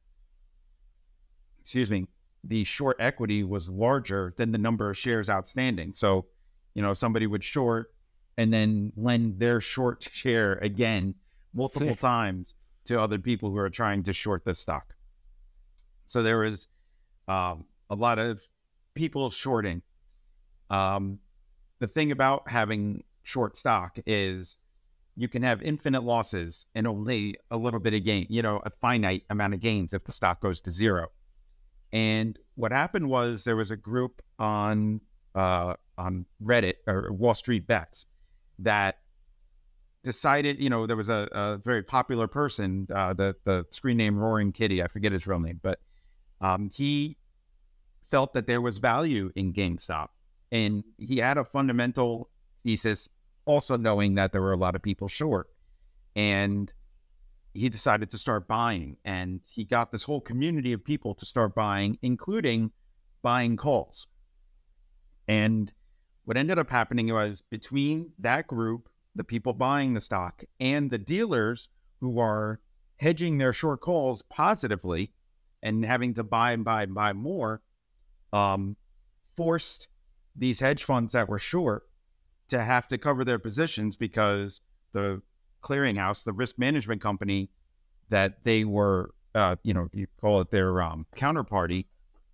excuse 1.60 1.92
me, 1.92 2.08
the 2.46 2.64
short 2.64 2.96
equity 2.98 3.44
was 3.44 3.70
larger 3.70 4.34
than 4.38 4.54
the 4.54 4.58
number 4.58 4.90
of 4.90 4.98
shares 4.98 5.30
outstanding. 5.30 5.92
So, 5.92 6.28
you 6.76 6.82
know, 6.82 6.94
somebody 6.94 7.28
would 7.28 7.44
short 7.44 7.94
and 8.38 8.54
then 8.54 8.94
lend 8.96 9.38
their 9.38 9.60
short 9.60 10.02
share 10.02 10.54
again 10.62 11.14
multiple 11.54 11.96
times 12.00 12.56
to 12.86 13.02
other 13.02 13.20
people 13.20 13.50
who 13.50 13.58
are 13.58 13.70
trying 13.70 14.04
to 14.04 14.14
short 14.14 14.46
the 14.46 14.56
stock. 14.56 14.94
So 16.06 16.24
there 16.24 16.38
was 16.38 16.70
um, 17.28 17.66
a 17.90 17.96
lot 17.96 18.20
of 18.20 18.42
people 18.94 19.30
shorting. 19.30 19.82
Um, 20.70 21.20
the 21.80 21.88
thing 21.88 22.12
about 22.12 22.50
having 22.50 23.04
short 23.24 23.56
stock 23.56 23.98
is 24.06 24.58
you 25.16 25.28
can 25.28 25.44
have 25.44 25.62
infinite 25.62 26.04
losses 26.04 26.66
and 26.76 26.88
only 26.88 27.36
a 27.50 27.58
little 27.58 27.80
bit 27.80 27.94
of 27.94 28.04
gain, 28.04 28.28
you 28.30 28.42
know, 28.42 28.62
a 28.66 28.70
finite 28.70 29.24
amount 29.30 29.54
of 29.54 29.60
gains 29.60 29.94
if 29.94 30.04
the 30.04 30.12
stock 30.12 30.42
goes 30.42 30.62
to 30.62 30.72
zero. 30.72 31.08
And 31.92 32.38
what 32.56 32.72
happened 32.72 33.10
was 33.10 33.44
there 33.44 33.56
was 33.56 33.72
a 33.72 33.78
group 33.78 34.22
on 34.38 35.02
uh, 35.36 35.76
on 35.98 36.26
Reddit 36.44 36.76
or 36.88 37.12
Wall 37.12 37.34
Street 37.34 37.68
Bets 37.68 38.08
that 38.60 38.98
decided, 40.04 40.60
you 40.60 40.70
know, 40.70 40.86
there 40.86 40.98
was 40.98 41.10
a, 41.10 41.28
a 41.32 41.58
very 41.64 41.84
popular 41.84 42.28
person, 42.28 42.88
uh, 42.94 43.14
the 43.14 43.36
the 43.44 43.66
screen 43.72 43.98
name 43.98 44.18
Roaring 44.18 44.52
Kitty, 44.52 44.84
I 44.84 44.88
forget 44.88 45.12
his 45.12 45.26
real 45.28 45.40
name, 45.40 45.60
but 45.62 45.80
um, 46.42 46.70
he 46.74 47.18
felt 48.04 48.34
that 48.34 48.48
there 48.48 48.62
was 48.62 48.78
value 48.78 49.32
in 49.36 49.54
GameStop, 49.54 50.10
and 50.52 50.84
he 50.98 51.18
had 51.18 51.38
a 51.38 51.44
fundamental 51.44 52.30
thesis, 52.64 53.10
also 53.46 53.78
knowing 53.78 54.16
that 54.16 54.32
there 54.32 54.42
were 54.42 54.54
a 54.54 54.58
lot 54.58 54.76
of 54.76 54.82
people 54.82 55.08
short, 55.08 55.50
and 56.16 56.72
he 57.54 57.70
decided 57.70 58.10
to 58.12 58.18
start 58.18 58.48
buying. 58.48 58.98
And 59.04 59.42
he 59.52 59.66
got 59.66 59.92
this 59.92 60.04
whole 60.04 60.22
community 60.22 60.74
of 60.74 60.84
people 60.84 61.16
to 61.16 61.26
start 61.26 61.56
buying, 61.56 61.98
including 62.02 62.72
buying 63.22 63.58
calls. 63.58 64.08
And 65.28 65.74
what 66.26 66.38
ended 66.38 66.60
up 66.60 66.70
happening 66.70 67.12
was 67.12 67.42
between 67.42 68.12
that 68.20 68.48
group, 68.48 68.90
the 69.16 69.24
people 69.24 69.54
buying 69.54 69.94
the 69.94 70.02
stock, 70.02 70.44
and 70.60 70.92
the 70.92 70.98
dealers 70.98 71.70
who 72.00 72.20
are 72.20 72.60
hedging 72.98 73.38
their 73.38 73.54
short 73.54 73.82
calls 73.82 74.22
positively 74.24 75.12
and 75.64 75.86
having 75.86 76.14
to 76.16 76.24
buy 76.24 76.52
and 76.52 76.64
buy 76.64 76.84
and 76.84 76.94
buy 76.94 77.14
more, 77.14 77.62
um, 78.34 78.76
forced 79.36 79.88
these 80.36 80.60
hedge 80.60 80.84
funds 80.84 81.12
that 81.14 81.28
were 81.28 81.40
short 81.40 81.84
to 82.50 82.62
have 82.62 82.88
to 82.88 82.98
cover 82.98 83.24
their 83.24 83.40
positions 83.40 83.96
because 83.96 84.62
the 84.94 85.22
clearinghouse, 85.62 86.24
the 86.24 86.34
risk 86.34 86.58
management 86.60 87.02
company 87.02 87.50
that 88.10 88.44
they 88.44 88.64
were, 88.64 89.12
uh, 89.36 89.56
you 89.64 89.74
know, 89.74 89.90
you 89.94 90.08
call 90.22 90.42
it 90.42 90.52
their 90.52 90.82
um, 90.82 91.06
counterparty, 91.16 91.86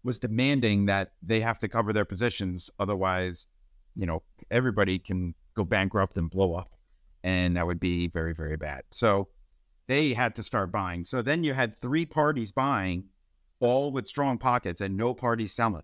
was 0.03 0.19
demanding 0.19 0.85
that 0.85 1.13
they 1.21 1.39
have 1.39 1.59
to 1.59 1.67
cover 1.67 1.93
their 1.93 2.05
positions. 2.05 2.69
Otherwise, 2.79 3.47
you 3.95 4.05
know, 4.05 4.21
everybody 4.51 4.99
can 4.99 5.33
go 5.53 5.63
bankrupt 5.63 6.17
and 6.17 6.29
blow 6.29 6.53
up. 6.53 6.71
And 7.23 7.55
that 7.55 7.65
would 7.65 7.79
be 7.79 8.07
very, 8.07 8.33
very 8.33 8.57
bad. 8.57 8.83
So 8.91 9.29
they 9.87 10.13
had 10.13 10.35
to 10.35 10.43
start 10.43 10.71
buying. 10.71 11.05
So 11.05 11.21
then 11.21 11.43
you 11.43 11.53
had 11.53 11.73
three 11.73 12.05
parties 12.05 12.51
buying, 12.51 13.05
all 13.59 13.91
with 13.91 14.07
strong 14.07 14.37
pockets, 14.37 14.81
and 14.81 14.97
no 14.97 15.13
party 15.13 15.47
selling. 15.47 15.83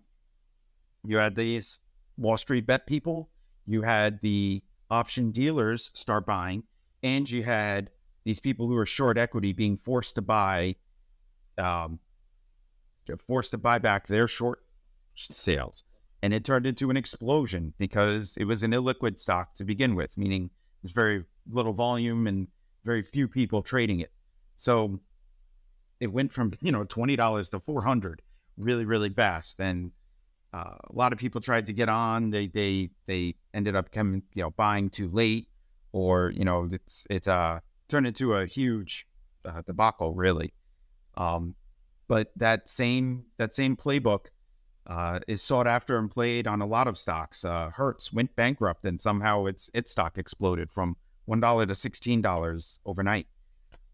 You 1.04 1.16
had 1.16 1.34
these 1.34 1.80
Wall 2.16 2.36
Street 2.36 2.66
bet 2.66 2.86
people, 2.86 3.30
you 3.66 3.82
had 3.82 4.20
the 4.20 4.62
option 4.90 5.30
dealers 5.30 5.90
start 5.94 6.26
buying, 6.26 6.64
and 7.02 7.30
you 7.30 7.42
had 7.42 7.90
these 8.24 8.40
people 8.40 8.66
who 8.66 8.76
are 8.76 8.86
short 8.86 9.16
equity 9.16 9.52
being 9.52 9.76
forced 9.76 10.14
to 10.16 10.22
buy, 10.22 10.76
um, 11.56 11.98
forced 13.26 13.52
to 13.52 13.58
buy 13.58 13.78
back 13.78 14.06
their 14.06 14.28
short 14.28 14.60
sales. 15.14 15.84
And 16.22 16.34
it 16.34 16.44
turned 16.44 16.66
into 16.66 16.90
an 16.90 16.96
explosion 16.96 17.72
because 17.78 18.36
it 18.36 18.44
was 18.44 18.62
an 18.62 18.72
illiquid 18.72 19.18
stock 19.18 19.54
to 19.54 19.64
begin 19.64 19.94
with, 19.94 20.18
meaning 20.18 20.50
there's 20.82 20.92
very 20.92 21.24
little 21.48 21.72
volume 21.72 22.26
and 22.26 22.48
very 22.84 23.02
few 23.02 23.26
people 23.26 23.62
trading 23.62 24.00
it. 24.00 24.12
So 24.56 25.00
it 26.00 26.08
went 26.08 26.32
from, 26.32 26.52
you 26.60 26.72
know, 26.72 26.84
$20 26.84 27.50
to 27.50 27.60
400 27.60 28.22
really, 28.56 28.84
really 28.84 29.10
fast. 29.10 29.60
And 29.60 29.92
uh, 30.52 30.74
a 30.84 30.92
lot 30.92 31.12
of 31.12 31.18
people 31.18 31.40
tried 31.40 31.66
to 31.68 31.72
get 31.72 31.88
on. 31.88 32.30
They, 32.30 32.48
they, 32.48 32.90
they 33.06 33.36
ended 33.54 33.76
up 33.76 33.92
coming, 33.92 34.22
you 34.34 34.42
know, 34.42 34.50
buying 34.50 34.90
too 34.90 35.08
late 35.08 35.48
or, 35.92 36.30
you 36.30 36.44
know, 36.44 36.68
it's, 36.72 37.06
it, 37.08 37.28
uh, 37.28 37.60
turned 37.88 38.06
into 38.06 38.34
a 38.34 38.46
huge 38.46 39.06
uh, 39.44 39.62
debacle 39.66 40.14
really. 40.14 40.52
Um, 41.16 41.54
but 42.08 42.32
that 42.36 42.68
same, 42.68 43.24
that 43.38 43.54
same 43.54 43.76
playbook, 43.76 44.26
uh, 44.86 45.20
is 45.28 45.42
sought 45.42 45.66
after 45.66 45.98
and 45.98 46.10
played 46.10 46.46
on 46.46 46.60
a 46.60 46.66
lot 46.66 46.88
of 46.88 46.98
stocks. 46.98 47.44
Uh, 47.44 47.70
Hertz 47.72 48.12
went 48.12 48.34
bankrupt 48.34 48.84
and 48.84 49.00
somehow 49.00 49.46
its 49.46 49.70
its 49.72 49.92
stock 49.92 50.18
exploded 50.18 50.70
from 50.72 50.96
one 51.26 51.40
dollar 51.40 51.64
to 51.66 51.74
sixteen 51.74 52.20
dollars 52.20 52.80
overnight. 52.84 53.26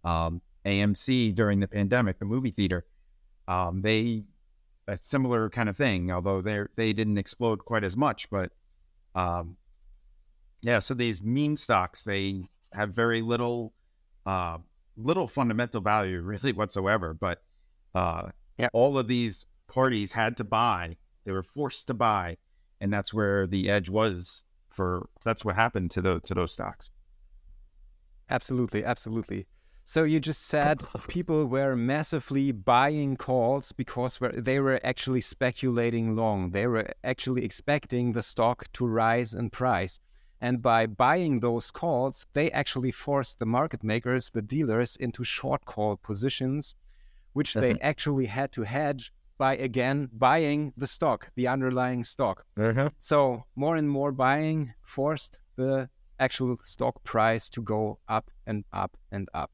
Um, 0.05 0.41
AMC 0.67 1.35
during 1.35 1.61
the 1.61 1.69
pandemic, 1.69 2.19
the 2.19 2.25
movie 2.25 2.51
theater, 2.51 2.85
um, 3.49 3.83
they 3.83 4.25
a 4.89 4.97
similar 4.99 5.51
kind 5.51 5.69
of 5.69 5.77
thing. 5.77 6.11
Although 6.11 6.43
they 6.43 6.65
they 6.77 6.93
didn't 6.93 7.19
explode 7.19 7.65
quite 7.65 7.85
as 7.85 7.97
much, 7.97 8.31
but 8.31 8.53
um, 9.15 9.57
yeah. 10.63 10.79
So 10.81 10.95
these 10.95 11.23
meme 11.23 11.57
stocks 11.57 12.05
they 12.05 12.49
have 12.73 12.93
very 12.93 13.23
little 13.23 13.73
uh, 14.25 14.59
little 14.97 15.29
fundamental 15.29 15.81
value 15.81 16.21
really 16.23 16.53
whatsoever. 16.53 17.15
But 17.15 17.43
uh, 17.95 18.31
yeah. 18.59 18.69
all 18.73 18.99
of 18.99 19.09
these 19.09 19.47
parties 19.69 20.13
had 20.13 20.37
to 20.39 20.45
buy; 20.45 20.97
they 21.25 21.33
were 21.33 21.43
forced 21.43 21.87
to 21.89 21.95
buy, 21.95 22.37
and 22.81 22.93
that's 22.93 23.15
where 23.15 23.47
the 23.47 23.71
edge 23.71 23.89
was 23.89 24.45
for. 24.71 25.09
That's 25.25 25.45
what 25.45 25.55
happened 25.55 25.91
to 25.93 26.03
the 26.03 26.21
to 26.21 26.35
those 26.35 26.53
stocks. 26.53 26.91
Absolutely, 28.29 28.85
absolutely. 28.85 29.47
So 29.89 30.03
you 30.03 30.19
just 30.19 30.45
said 30.45 30.83
people 31.07 31.47
were 31.47 31.77
massively 31.77 32.51
buying 32.51 33.17
calls 33.17 33.71
because 33.71 34.19
they 34.35 34.59
were 34.59 34.81
actually 34.83 35.21
speculating 35.21 36.17
long. 36.17 36.51
They 36.51 36.67
were 36.67 36.93
actually 37.05 37.45
expecting 37.45 38.13
the 38.13 38.25
stock 38.25 38.67
to 38.73 38.85
rise 38.85 39.33
in 39.33 39.51
price. 39.51 40.01
And 40.41 40.61
by 40.61 40.87
buying 40.87 41.39
those 41.39 41.71
calls, 41.71 42.27
they 42.33 42.51
actually 42.51 42.91
forced 42.91 43.39
the 43.39 43.47
market 43.47 43.85
makers, 43.85 44.31
the 44.31 44.43
dealers, 44.43 44.97
into 44.97 45.23
short 45.23 45.67
call 45.67 45.97
positions, 45.97 46.75
which 47.33 47.55
they 47.55 47.75
mm-hmm. 47.75 47.87
actually 47.87 48.27
had 48.27 48.51
to 48.53 48.63
hedge 48.63 49.13
by 49.39 49.57
again 49.57 50.11
buying 50.13 50.73
the 50.77 50.89
stock, 50.89 51.31
the 51.37 51.47
underlying 51.47 52.03
stock. 52.03 52.45
Uh-huh. 52.57 52.91
So 52.99 53.45
more 53.55 53.77
and 53.77 53.89
more 53.89 54.11
buying 54.11 54.75
forced 54.83 55.39
the 55.55 55.91
actual 56.19 56.59
stock 56.65 57.05
price 57.05 57.49
to 57.51 57.63
go 57.63 58.01
up 58.09 58.33
and 58.45 58.65
up 58.73 58.97
and 59.13 59.29
up. 59.33 59.53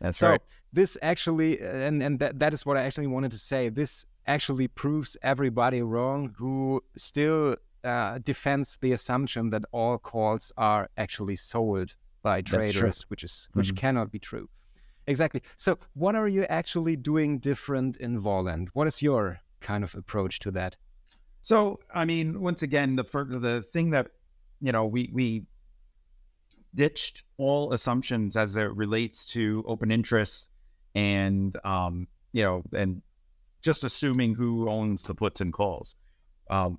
That's 0.00 0.18
so 0.18 0.30
right. 0.30 0.40
This 0.72 0.96
actually, 1.02 1.60
and 1.60 2.02
and 2.02 2.18
that, 2.20 2.38
that 2.38 2.52
is 2.52 2.64
what 2.64 2.76
I 2.76 2.82
actually 2.82 3.08
wanted 3.08 3.32
to 3.32 3.38
say. 3.38 3.68
This 3.68 4.06
actually 4.26 4.68
proves 4.68 5.16
everybody 5.22 5.82
wrong 5.82 6.34
who 6.38 6.82
still 6.96 7.56
uh, 7.84 8.18
defends 8.18 8.78
the 8.80 8.92
assumption 8.92 9.50
that 9.50 9.64
all 9.72 9.98
calls 9.98 10.52
are 10.56 10.88
actually 10.96 11.36
sold 11.36 11.94
by 12.22 12.40
traders, 12.42 13.02
which 13.08 13.24
is 13.24 13.48
which 13.52 13.68
mm-hmm. 13.68 13.76
cannot 13.76 14.10
be 14.10 14.18
true. 14.18 14.48
Exactly. 15.06 15.42
So, 15.56 15.78
what 15.94 16.14
are 16.14 16.28
you 16.28 16.44
actually 16.44 16.96
doing 16.96 17.38
different 17.38 17.96
in 17.96 18.20
Volland? 18.22 18.68
What 18.74 18.86
is 18.86 19.02
your 19.02 19.40
kind 19.60 19.82
of 19.82 19.94
approach 19.94 20.38
to 20.40 20.50
that? 20.52 20.76
So, 21.42 21.80
I 21.94 22.04
mean, 22.04 22.40
once 22.40 22.62
again, 22.62 22.96
the 22.96 23.04
the 23.04 23.62
thing 23.62 23.90
that 23.90 24.08
you 24.60 24.72
know 24.72 24.86
we 24.86 25.10
we 25.12 25.46
ditched 26.74 27.24
all 27.36 27.72
assumptions 27.72 28.36
as 28.36 28.56
it 28.56 28.74
relates 28.74 29.26
to 29.26 29.64
open 29.66 29.90
interest 29.90 30.48
and 30.94 31.56
um, 31.64 32.06
you 32.32 32.42
know 32.42 32.62
and 32.72 33.02
just 33.62 33.84
assuming 33.84 34.34
who 34.34 34.68
owns 34.68 35.02
the 35.02 35.14
puts 35.14 35.40
and 35.40 35.52
calls. 35.52 35.94
Um, 36.48 36.78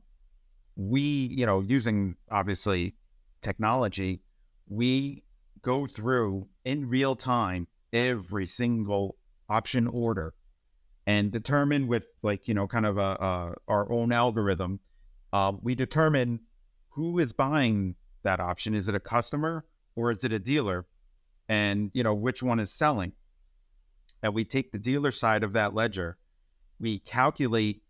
we, 0.75 1.01
you 1.01 1.45
know, 1.45 1.61
using 1.61 2.15
obviously 2.29 2.95
technology, 3.41 4.21
we 4.67 5.23
go 5.61 5.85
through 5.85 6.47
in 6.65 6.89
real 6.89 7.15
time 7.15 7.67
every 7.93 8.45
single 8.45 9.17
option 9.49 9.87
order 9.87 10.33
and 11.05 11.31
determine 11.31 11.87
with 11.87 12.07
like 12.23 12.47
you 12.47 12.53
know 12.53 12.67
kind 12.67 12.85
of 12.85 12.97
a, 12.97 13.01
a 13.19 13.53
our 13.67 13.91
own 13.91 14.11
algorithm 14.11 14.79
uh, 15.33 15.51
we 15.61 15.75
determine 15.75 16.39
who 16.89 17.19
is 17.19 17.33
buying 17.33 17.95
that 18.23 18.39
option 18.39 18.73
is 18.73 18.87
it 18.87 18.95
a 18.95 18.99
customer 18.99 19.65
or 19.95 20.11
is 20.11 20.23
it 20.23 20.33
a 20.33 20.39
dealer 20.39 20.85
and 21.49 21.91
you 21.93 22.03
know 22.03 22.13
which 22.13 22.41
one 22.41 22.59
is 22.59 22.71
selling 22.71 23.11
and 24.23 24.33
we 24.33 24.45
take 24.45 24.71
the 24.71 24.79
dealer 24.79 25.11
side 25.11 25.43
of 25.43 25.53
that 25.53 25.73
ledger 25.73 26.17
we 26.79 26.99
calculate 26.99 27.83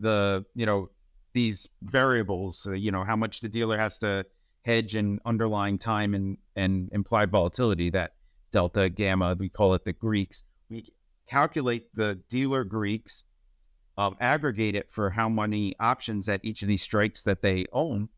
the 0.00 0.44
you 0.54 0.66
know 0.66 0.90
these 1.34 1.68
variables, 1.82 2.66
uh, 2.66 2.72
you 2.72 2.90
know, 2.90 3.04
how 3.04 3.16
much 3.16 3.40
the 3.40 3.48
dealer 3.48 3.76
has 3.76 3.98
to 3.98 4.24
hedge 4.64 4.96
in 4.96 5.20
underlying 5.26 5.78
time 5.78 6.14
and, 6.14 6.38
and 6.56 6.88
implied 6.92 7.30
volatility, 7.30 7.90
that 7.90 8.14
delta, 8.50 8.88
gamma, 8.88 9.36
we 9.38 9.50
call 9.50 9.74
it 9.74 9.84
the 9.84 9.92
Greeks. 9.92 10.44
We 10.70 10.94
calculate 11.28 11.94
the 11.94 12.20
dealer 12.30 12.64
Greeks, 12.64 13.24
um, 13.98 14.16
aggregate 14.20 14.76
it 14.76 14.90
for 14.90 15.10
how 15.10 15.28
many 15.28 15.74
options 15.78 16.28
at 16.28 16.40
each 16.42 16.62
of 16.62 16.68
these 16.68 16.82
strikes 16.82 17.24
that 17.24 17.42
they 17.42 17.66
own, 17.72 18.08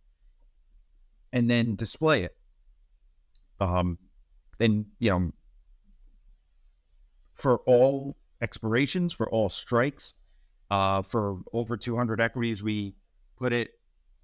and 1.32 1.50
then 1.50 1.74
display 1.74 2.22
it. 2.22 2.36
Um, 3.60 3.98
then, 4.58 4.86
you 4.98 5.10
know, 5.10 5.32
for 7.32 7.58
all 7.66 8.16
expirations, 8.40 9.12
for 9.12 9.28
all 9.30 9.48
strikes, 9.50 10.14
uh, 10.70 11.02
for 11.02 11.40
over 11.52 11.76
200 11.76 12.20
equities, 12.20 12.62
we 12.62 12.94
put 13.38 13.52
it 13.52 13.70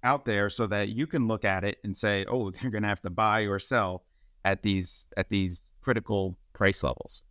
out 0.03 0.25
there 0.25 0.49
so 0.49 0.67
that 0.67 0.89
you 0.89 1.07
can 1.07 1.27
look 1.27 1.45
at 1.45 1.63
it 1.63 1.77
and 1.83 1.95
say, 1.95 2.25
oh, 2.27 2.51
they're 2.51 2.71
going 2.71 2.83
to 2.83 2.89
have 2.89 3.01
to 3.01 3.09
buy 3.09 3.41
or 3.41 3.59
sell 3.59 4.03
at 4.45 4.61
these 4.61 5.07
at 5.15 5.29
these 5.29 5.69
critical 5.81 6.37
price 6.51 6.83
levels. 6.83 7.23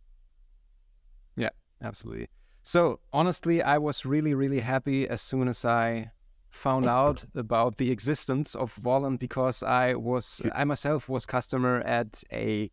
Yeah, 1.35 1.49
absolutely. 1.81 2.29
So 2.63 2.99
honestly, 3.11 3.61
I 3.61 3.77
was 3.77 4.05
really 4.05 4.33
really 4.33 4.61
happy 4.61 5.07
as 5.07 5.21
soon 5.21 5.47
as 5.47 5.63
I 5.63 6.11
found 6.53 6.85
out 6.85 7.25
about 7.35 7.77
the 7.77 7.91
existence 7.91 8.55
of 8.55 8.75
Volland 8.75 9.19
because 9.19 9.63
I 9.63 9.95
was 9.95 10.41
I 10.53 10.63
myself 10.63 11.09
was 11.09 11.25
customer 11.25 11.81
at 11.81 12.23
a 12.31 12.71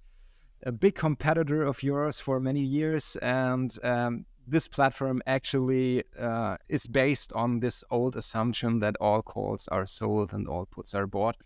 a 0.63 0.73
big 0.73 0.95
competitor 0.95 1.63
of 1.65 1.83
yours 1.83 2.21
for 2.21 2.39
many 2.39 2.61
years 2.61 3.17
and 3.23 3.77
um, 3.83 4.27
this 4.47 4.69
platform 4.69 5.23
actually 5.27 6.03
uh, 6.19 6.57
is 6.69 6.87
based 6.87 7.33
on 7.33 7.61
this 7.61 7.83
old 7.91 8.17
assumption 8.17 8.81
that 8.81 8.97
all 9.01 9.23
calls 9.23 9.69
are 9.69 9.87
sold 9.87 10.33
and 10.33 10.47
all 10.47 10.67
puts 10.67 10.95
are 10.95 11.07
bought. 11.07 11.37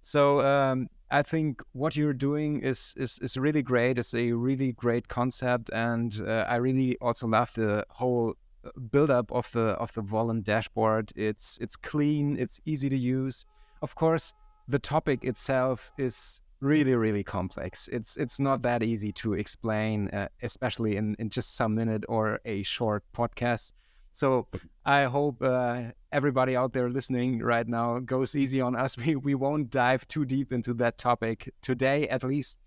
So 0.00 0.40
um, 0.40 0.88
I 1.10 1.22
think 1.22 1.62
what 1.72 1.96
you're 1.96 2.12
doing 2.12 2.60
is, 2.60 2.94
is 2.96 3.18
is 3.20 3.36
really 3.36 3.62
great. 3.62 3.98
It's 3.98 4.14
a 4.14 4.32
really 4.32 4.72
great 4.72 5.08
concept, 5.08 5.70
and 5.72 6.14
uh, 6.26 6.44
I 6.48 6.56
really 6.56 6.96
also 7.00 7.26
love 7.26 7.52
the 7.54 7.84
whole 7.88 8.34
uh, 8.68 8.80
build 8.80 9.10
up 9.10 9.32
of 9.32 9.50
the 9.52 9.76
of 9.80 9.92
the 9.92 10.02
Volland 10.02 10.44
dashboard. 10.44 11.12
It's 11.16 11.58
it's 11.60 11.76
clean, 11.76 12.38
it's 12.38 12.60
easy 12.64 12.88
to 12.88 12.96
use. 12.96 13.44
Of 13.82 13.94
course, 13.94 14.34
the 14.68 14.78
topic 14.78 15.24
itself 15.24 15.90
is 15.98 16.40
really 16.60 16.94
really 16.96 17.22
complex 17.22 17.88
it's 17.92 18.16
it's 18.16 18.40
not 18.40 18.62
that 18.62 18.82
easy 18.82 19.12
to 19.12 19.34
explain 19.34 20.08
uh, 20.08 20.26
especially 20.42 20.96
in, 20.96 21.14
in 21.18 21.30
just 21.30 21.54
some 21.54 21.74
minute 21.74 22.04
or 22.08 22.40
a 22.44 22.62
short 22.64 23.04
podcast 23.16 23.72
so 24.10 24.48
i 24.84 25.04
hope 25.04 25.40
uh, 25.40 25.82
everybody 26.10 26.56
out 26.56 26.72
there 26.72 26.90
listening 26.90 27.38
right 27.38 27.68
now 27.68 28.00
goes 28.00 28.34
easy 28.34 28.60
on 28.60 28.74
us 28.74 28.96
we, 29.06 29.14
we 29.14 29.34
won't 29.36 29.70
dive 29.70 30.06
too 30.08 30.24
deep 30.24 30.52
into 30.52 30.74
that 30.74 30.98
topic 30.98 31.52
today 31.62 32.08
at 32.08 32.24
least 32.24 32.58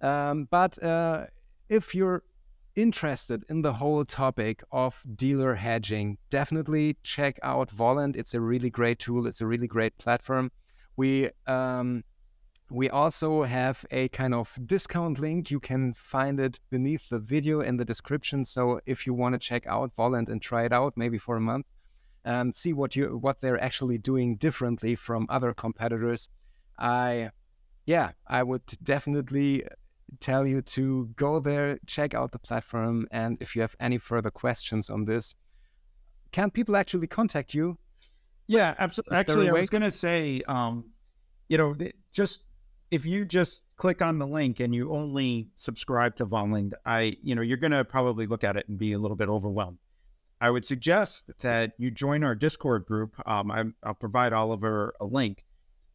um, 0.00 0.46
but 0.50 0.80
uh, 0.82 1.26
if 1.68 1.94
you're 1.94 2.22
interested 2.82 3.44
in 3.48 3.62
the 3.62 3.74
whole 3.74 4.04
topic 4.04 4.62
of 4.70 5.02
dealer 5.16 5.54
hedging 5.56 6.18
definitely 6.30 6.96
check 7.02 7.38
out 7.42 7.68
Volland 7.70 8.16
it's 8.16 8.34
a 8.34 8.40
really 8.40 8.70
great 8.70 8.98
tool 8.98 9.26
it's 9.26 9.40
a 9.40 9.46
really 9.46 9.66
great 9.66 9.96
platform 9.98 10.50
we 10.96 11.30
um, 11.46 12.04
We 12.70 12.88
also 12.88 13.42
have 13.42 13.84
a 13.90 14.08
kind 14.08 14.32
of 14.32 14.56
discount 14.64 15.18
link. 15.18 15.50
You 15.50 15.58
can 15.58 15.92
find 15.92 16.38
it 16.38 16.60
beneath 16.70 17.08
the 17.08 17.18
video 17.18 17.60
in 17.60 17.78
the 17.78 17.84
description. 17.84 18.44
So 18.44 18.80
if 18.86 19.06
you 19.06 19.12
want 19.12 19.32
to 19.34 19.40
check 19.40 19.66
out 19.66 19.94
Volland 19.96 20.28
and 20.28 20.40
try 20.40 20.64
it 20.64 20.72
out, 20.72 20.96
maybe 20.96 21.18
for 21.18 21.36
a 21.36 21.40
month, 21.40 21.66
and 22.24 22.54
see 22.54 22.72
what 22.72 22.94
you 22.94 23.18
what 23.18 23.40
they're 23.40 23.60
actually 23.60 23.98
doing 23.98 24.36
differently 24.36 24.94
from 24.94 25.26
other 25.28 25.52
competitors, 25.52 26.28
I 26.78 27.30
yeah, 27.86 28.12
I 28.26 28.44
would 28.44 28.66
definitely 28.82 29.64
tell 30.20 30.46
you 30.46 30.62
to 30.62 31.10
go 31.16 31.38
there, 31.38 31.78
check 31.86 32.14
out 32.14 32.32
the 32.32 32.38
platform, 32.38 33.06
and 33.10 33.36
if 33.40 33.54
you 33.54 33.62
have 33.62 33.76
any 33.78 33.98
further 33.98 34.30
questions 34.30 34.90
on 34.90 35.04
this, 35.04 35.34
can 36.32 36.50
people 36.50 36.76
actually 36.76 37.06
contact 37.06 37.54
you? 37.54 37.78
Yeah, 38.46 38.74
absolutely. 38.78 39.16
Actually, 39.16 39.48
I 39.48 39.52
was 39.52 39.70
going 39.70 39.82
to 39.82 39.90
say, 39.90 40.42
um, 40.48 40.90
you 41.48 41.56
know, 41.56 41.76
just 42.12 42.46
if 42.90 43.06
you 43.06 43.24
just 43.24 43.66
click 43.76 44.02
on 44.02 44.18
the 44.18 44.26
link 44.26 44.60
and 44.60 44.74
you 44.74 44.92
only 44.92 45.48
subscribe 45.56 46.16
to 46.16 46.26
Volland, 46.26 46.72
I, 46.84 47.16
you 47.22 47.34
know, 47.34 47.42
you're 47.42 47.56
going 47.56 47.70
to 47.70 47.84
probably 47.84 48.26
look 48.26 48.42
at 48.42 48.56
it 48.56 48.68
and 48.68 48.78
be 48.78 48.92
a 48.92 48.98
little 48.98 49.16
bit 49.16 49.28
overwhelmed. 49.28 49.78
I 50.40 50.50
would 50.50 50.64
suggest 50.64 51.30
that 51.42 51.72
you 51.78 51.90
join 51.90 52.24
our 52.24 52.34
Discord 52.34 52.86
group. 52.86 53.14
Um, 53.26 53.50
I, 53.50 53.64
will 53.86 53.94
provide 53.94 54.32
Oliver 54.32 54.94
a 55.00 55.04
link. 55.04 55.44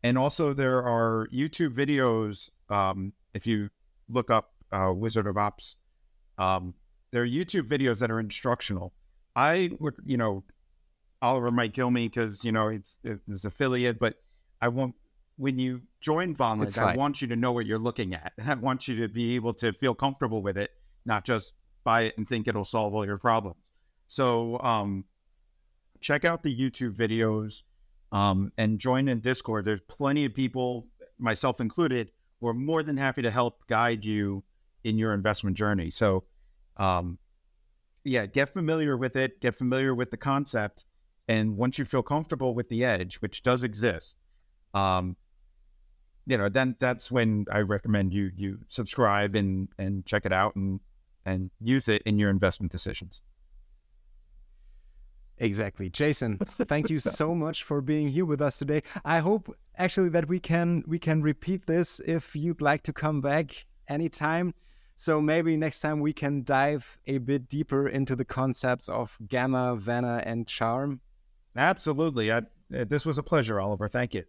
And 0.04 0.18
also, 0.18 0.54
there 0.54 0.84
are 0.84 1.28
YouTube 1.34 1.74
videos. 1.74 2.52
Um, 2.70 3.14
if 3.34 3.48
you 3.48 3.70
look 4.10 4.30
up 4.30 4.52
uh, 4.72 4.92
Wizard 4.96 5.28
of 5.28 5.38
Ops, 5.38 5.78
um, 6.38 6.74
there 7.12 7.24
are 7.24 7.28
YouTube 7.28 7.68
videos 7.68 8.00
that 8.00 8.12
are 8.12 8.20
instructional. 8.20 8.94
I 9.36 9.72
would, 9.80 9.96
you 10.06 10.18
know, 10.18 10.44
Oliver 11.22 11.52
might 11.52 11.74
kill 11.74 11.92
me 11.92 12.08
because, 12.08 12.44
you 12.44 12.52
know, 12.52 12.68
it's, 12.68 12.98
it's 13.04 13.46
affiliate, 13.46 14.00
but 14.00 14.16
I 14.62 14.68
won't 14.70 14.96
when 15.38 15.60
you 15.60 15.82
join 16.00 16.36
Volland, 16.36 16.78
I 16.78 16.96
want 16.96 17.22
you 17.22 17.28
to 17.28 17.36
know 17.36 17.52
what 17.52 17.66
you're 17.66 17.78
looking 17.78 18.14
at. 18.14 18.34
I 18.46 18.56
want 18.56 18.88
you 18.88 18.96
to 18.98 19.08
be 19.08 19.36
able 19.36 19.54
to 19.56 19.74
feel 19.74 19.94
comfortable 19.94 20.42
with 20.42 20.58
it, 20.58 20.72
not 21.06 21.26
just 21.26 21.58
buy 21.84 22.04
it 22.04 22.18
and 22.18 22.28
think 22.28 22.48
it'll 22.48 22.66
solve 22.66 22.94
all 22.94 23.06
your 23.06 23.18
problems. 23.18 23.72
So 24.08 24.60
um, 24.60 25.06
check 26.00 26.26
out 26.26 26.44
the 26.44 26.56
YouTube 26.56 26.96
videos 26.96 27.64
um, 28.12 28.52
and 28.58 28.80
join 28.80 29.08
in 29.08 29.20
Discord. 29.20 29.66
There's 29.66 29.82
plenty 29.82 30.26
of 30.26 30.34
people, 30.34 30.88
myself 31.20 31.60
included, 31.60 32.12
who 32.40 32.48
are 32.48 32.54
more 32.54 32.84
than 32.84 32.98
happy 32.98 33.22
to 33.22 33.32
help 33.32 33.66
guide 33.68 34.06
you 34.06 34.44
in 34.84 34.98
your 34.98 35.14
investment 35.14 35.58
journey. 35.58 35.90
So, 35.90 36.26
um, 36.78 37.18
yeah, 38.04 38.26
get 38.26 38.50
familiar 38.50 38.98
with 38.98 39.16
it, 39.16 39.42
get 39.42 39.56
familiar 39.56 39.96
with 39.96 40.12
the 40.12 40.18
concept. 40.18 40.86
And 41.28 41.58
once 41.58 41.80
you 41.80 41.86
feel 41.86 42.04
comfortable 42.04 42.54
with 42.54 42.70
the 42.70 42.84
edge, 42.84 43.16
which 43.16 43.42
does 43.42 43.64
exist, 43.64 44.18
um, 44.74 45.16
you 46.28 46.38
know, 46.38 46.50
then 46.50 46.76
that's 46.80 47.12
when 47.12 47.46
I 47.52 47.60
recommend 47.60 48.14
you 48.14 48.32
you 48.36 48.60
subscribe 48.68 49.36
and 49.36 49.70
and 49.78 50.06
check 50.06 50.26
it 50.26 50.34
out 50.34 50.56
and 50.56 50.80
and 51.26 51.50
use 51.60 51.88
it 51.88 52.02
in 52.06 52.20
your 52.20 52.30
investment 52.30 52.72
decisions. 52.72 53.22
Exactly. 55.38 55.90
Jason, 55.90 56.38
thank 56.38 56.90
you 56.90 57.00
so 57.20 57.36
much 57.36 57.64
for 57.64 57.82
being 57.82 58.08
here 58.08 58.26
with 58.26 58.42
us 58.42 58.58
today. 58.58 58.84
I 59.04 59.20
hope 59.20 59.56
actually 59.78 60.10
that 60.10 60.28
we 60.28 60.40
can 60.40 60.84
we 60.88 61.00
can 61.00 61.22
repeat 61.22 61.66
this 61.68 62.00
if 62.06 62.36
you'd 62.36 62.62
like 62.62 62.84
to 62.84 62.94
come 62.94 63.22
back 63.22 63.66
anytime. 63.88 64.54
So 64.96 65.20
maybe 65.20 65.58
next 65.58 65.82
time 65.82 66.00
we 66.00 66.14
can 66.14 66.44
dive 66.44 66.98
a 67.06 67.18
bit 67.18 67.50
deeper 67.50 67.88
into 67.88 68.16
the 68.16 68.24
concepts 68.24 68.88
of 68.88 69.18
gamma, 69.28 69.76
vanna, 69.76 70.24
and 70.26 70.48
charm. 70.48 71.02
Absolutely. 71.56 72.32
I, 72.32 72.44
this 72.70 73.06
was 73.06 73.18
a 73.18 73.24
pleasure, 73.24 73.60
Oliver. 73.60 73.88
Thank 73.88 74.14
you. 74.14 74.24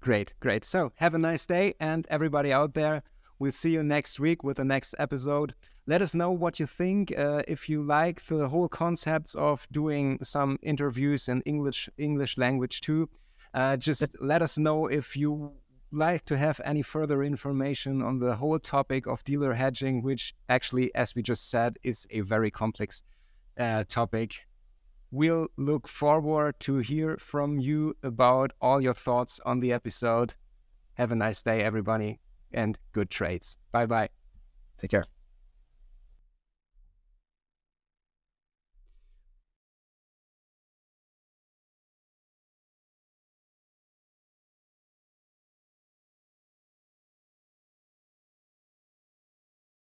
Great, 0.00 0.32
great. 0.40 0.64
So 0.64 0.92
have 0.96 1.14
a 1.14 1.18
nice 1.18 1.46
day, 1.46 1.74
and 1.78 2.06
everybody 2.10 2.52
out 2.52 2.74
there, 2.74 3.02
we'll 3.38 3.52
see 3.52 3.72
you 3.72 3.82
next 3.82 4.18
week 4.18 4.42
with 4.42 4.56
the 4.56 4.64
next 4.64 4.94
episode. 4.98 5.54
Let 5.86 6.02
us 6.02 6.14
know 6.14 6.32
what 6.32 6.58
you 6.58 6.66
think. 6.66 7.16
Uh, 7.16 7.42
if 7.46 7.68
you 7.68 7.82
like 7.82 8.24
the 8.26 8.48
whole 8.48 8.68
concepts 8.68 9.34
of 9.34 9.66
doing 9.70 10.18
some 10.22 10.58
interviews 10.62 11.28
in 11.28 11.42
English 11.42 11.88
English 11.98 12.38
language 12.38 12.80
too, 12.80 13.10
uh, 13.54 13.76
just 13.76 14.16
let 14.20 14.42
us 14.42 14.58
know 14.58 14.86
if 14.86 15.16
you 15.16 15.52
like 15.90 16.24
to 16.24 16.38
have 16.38 16.60
any 16.64 16.82
further 16.82 17.22
information 17.22 18.02
on 18.02 18.18
the 18.18 18.36
whole 18.36 18.58
topic 18.58 19.06
of 19.06 19.22
dealer 19.24 19.54
hedging, 19.54 20.02
which 20.02 20.34
actually, 20.48 20.94
as 20.94 21.14
we 21.14 21.22
just 21.22 21.50
said, 21.50 21.78
is 21.82 22.06
a 22.10 22.20
very 22.20 22.50
complex 22.50 23.02
uh, 23.58 23.84
topic. 23.86 24.46
We'll 25.10 25.48
look 25.58 25.86
forward 25.86 26.58
to 26.60 26.78
hear 26.78 27.18
from 27.18 27.58
you 27.58 27.94
about 28.02 28.52
all 28.60 28.80
your 28.80 28.94
thoughts 28.94 29.38
on 29.44 29.60
the 29.60 29.72
episode. 29.72 30.34
Have 30.94 31.12
a 31.12 31.16
nice 31.16 31.42
day, 31.42 31.62
everybody, 31.62 32.20
and 32.50 32.78
good 32.92 33.10
trades. 33.10 33.58
Bye 33.70 33.86
bye. 33.86 34.08
Take 34.78 34.92
care. 34.92 35.04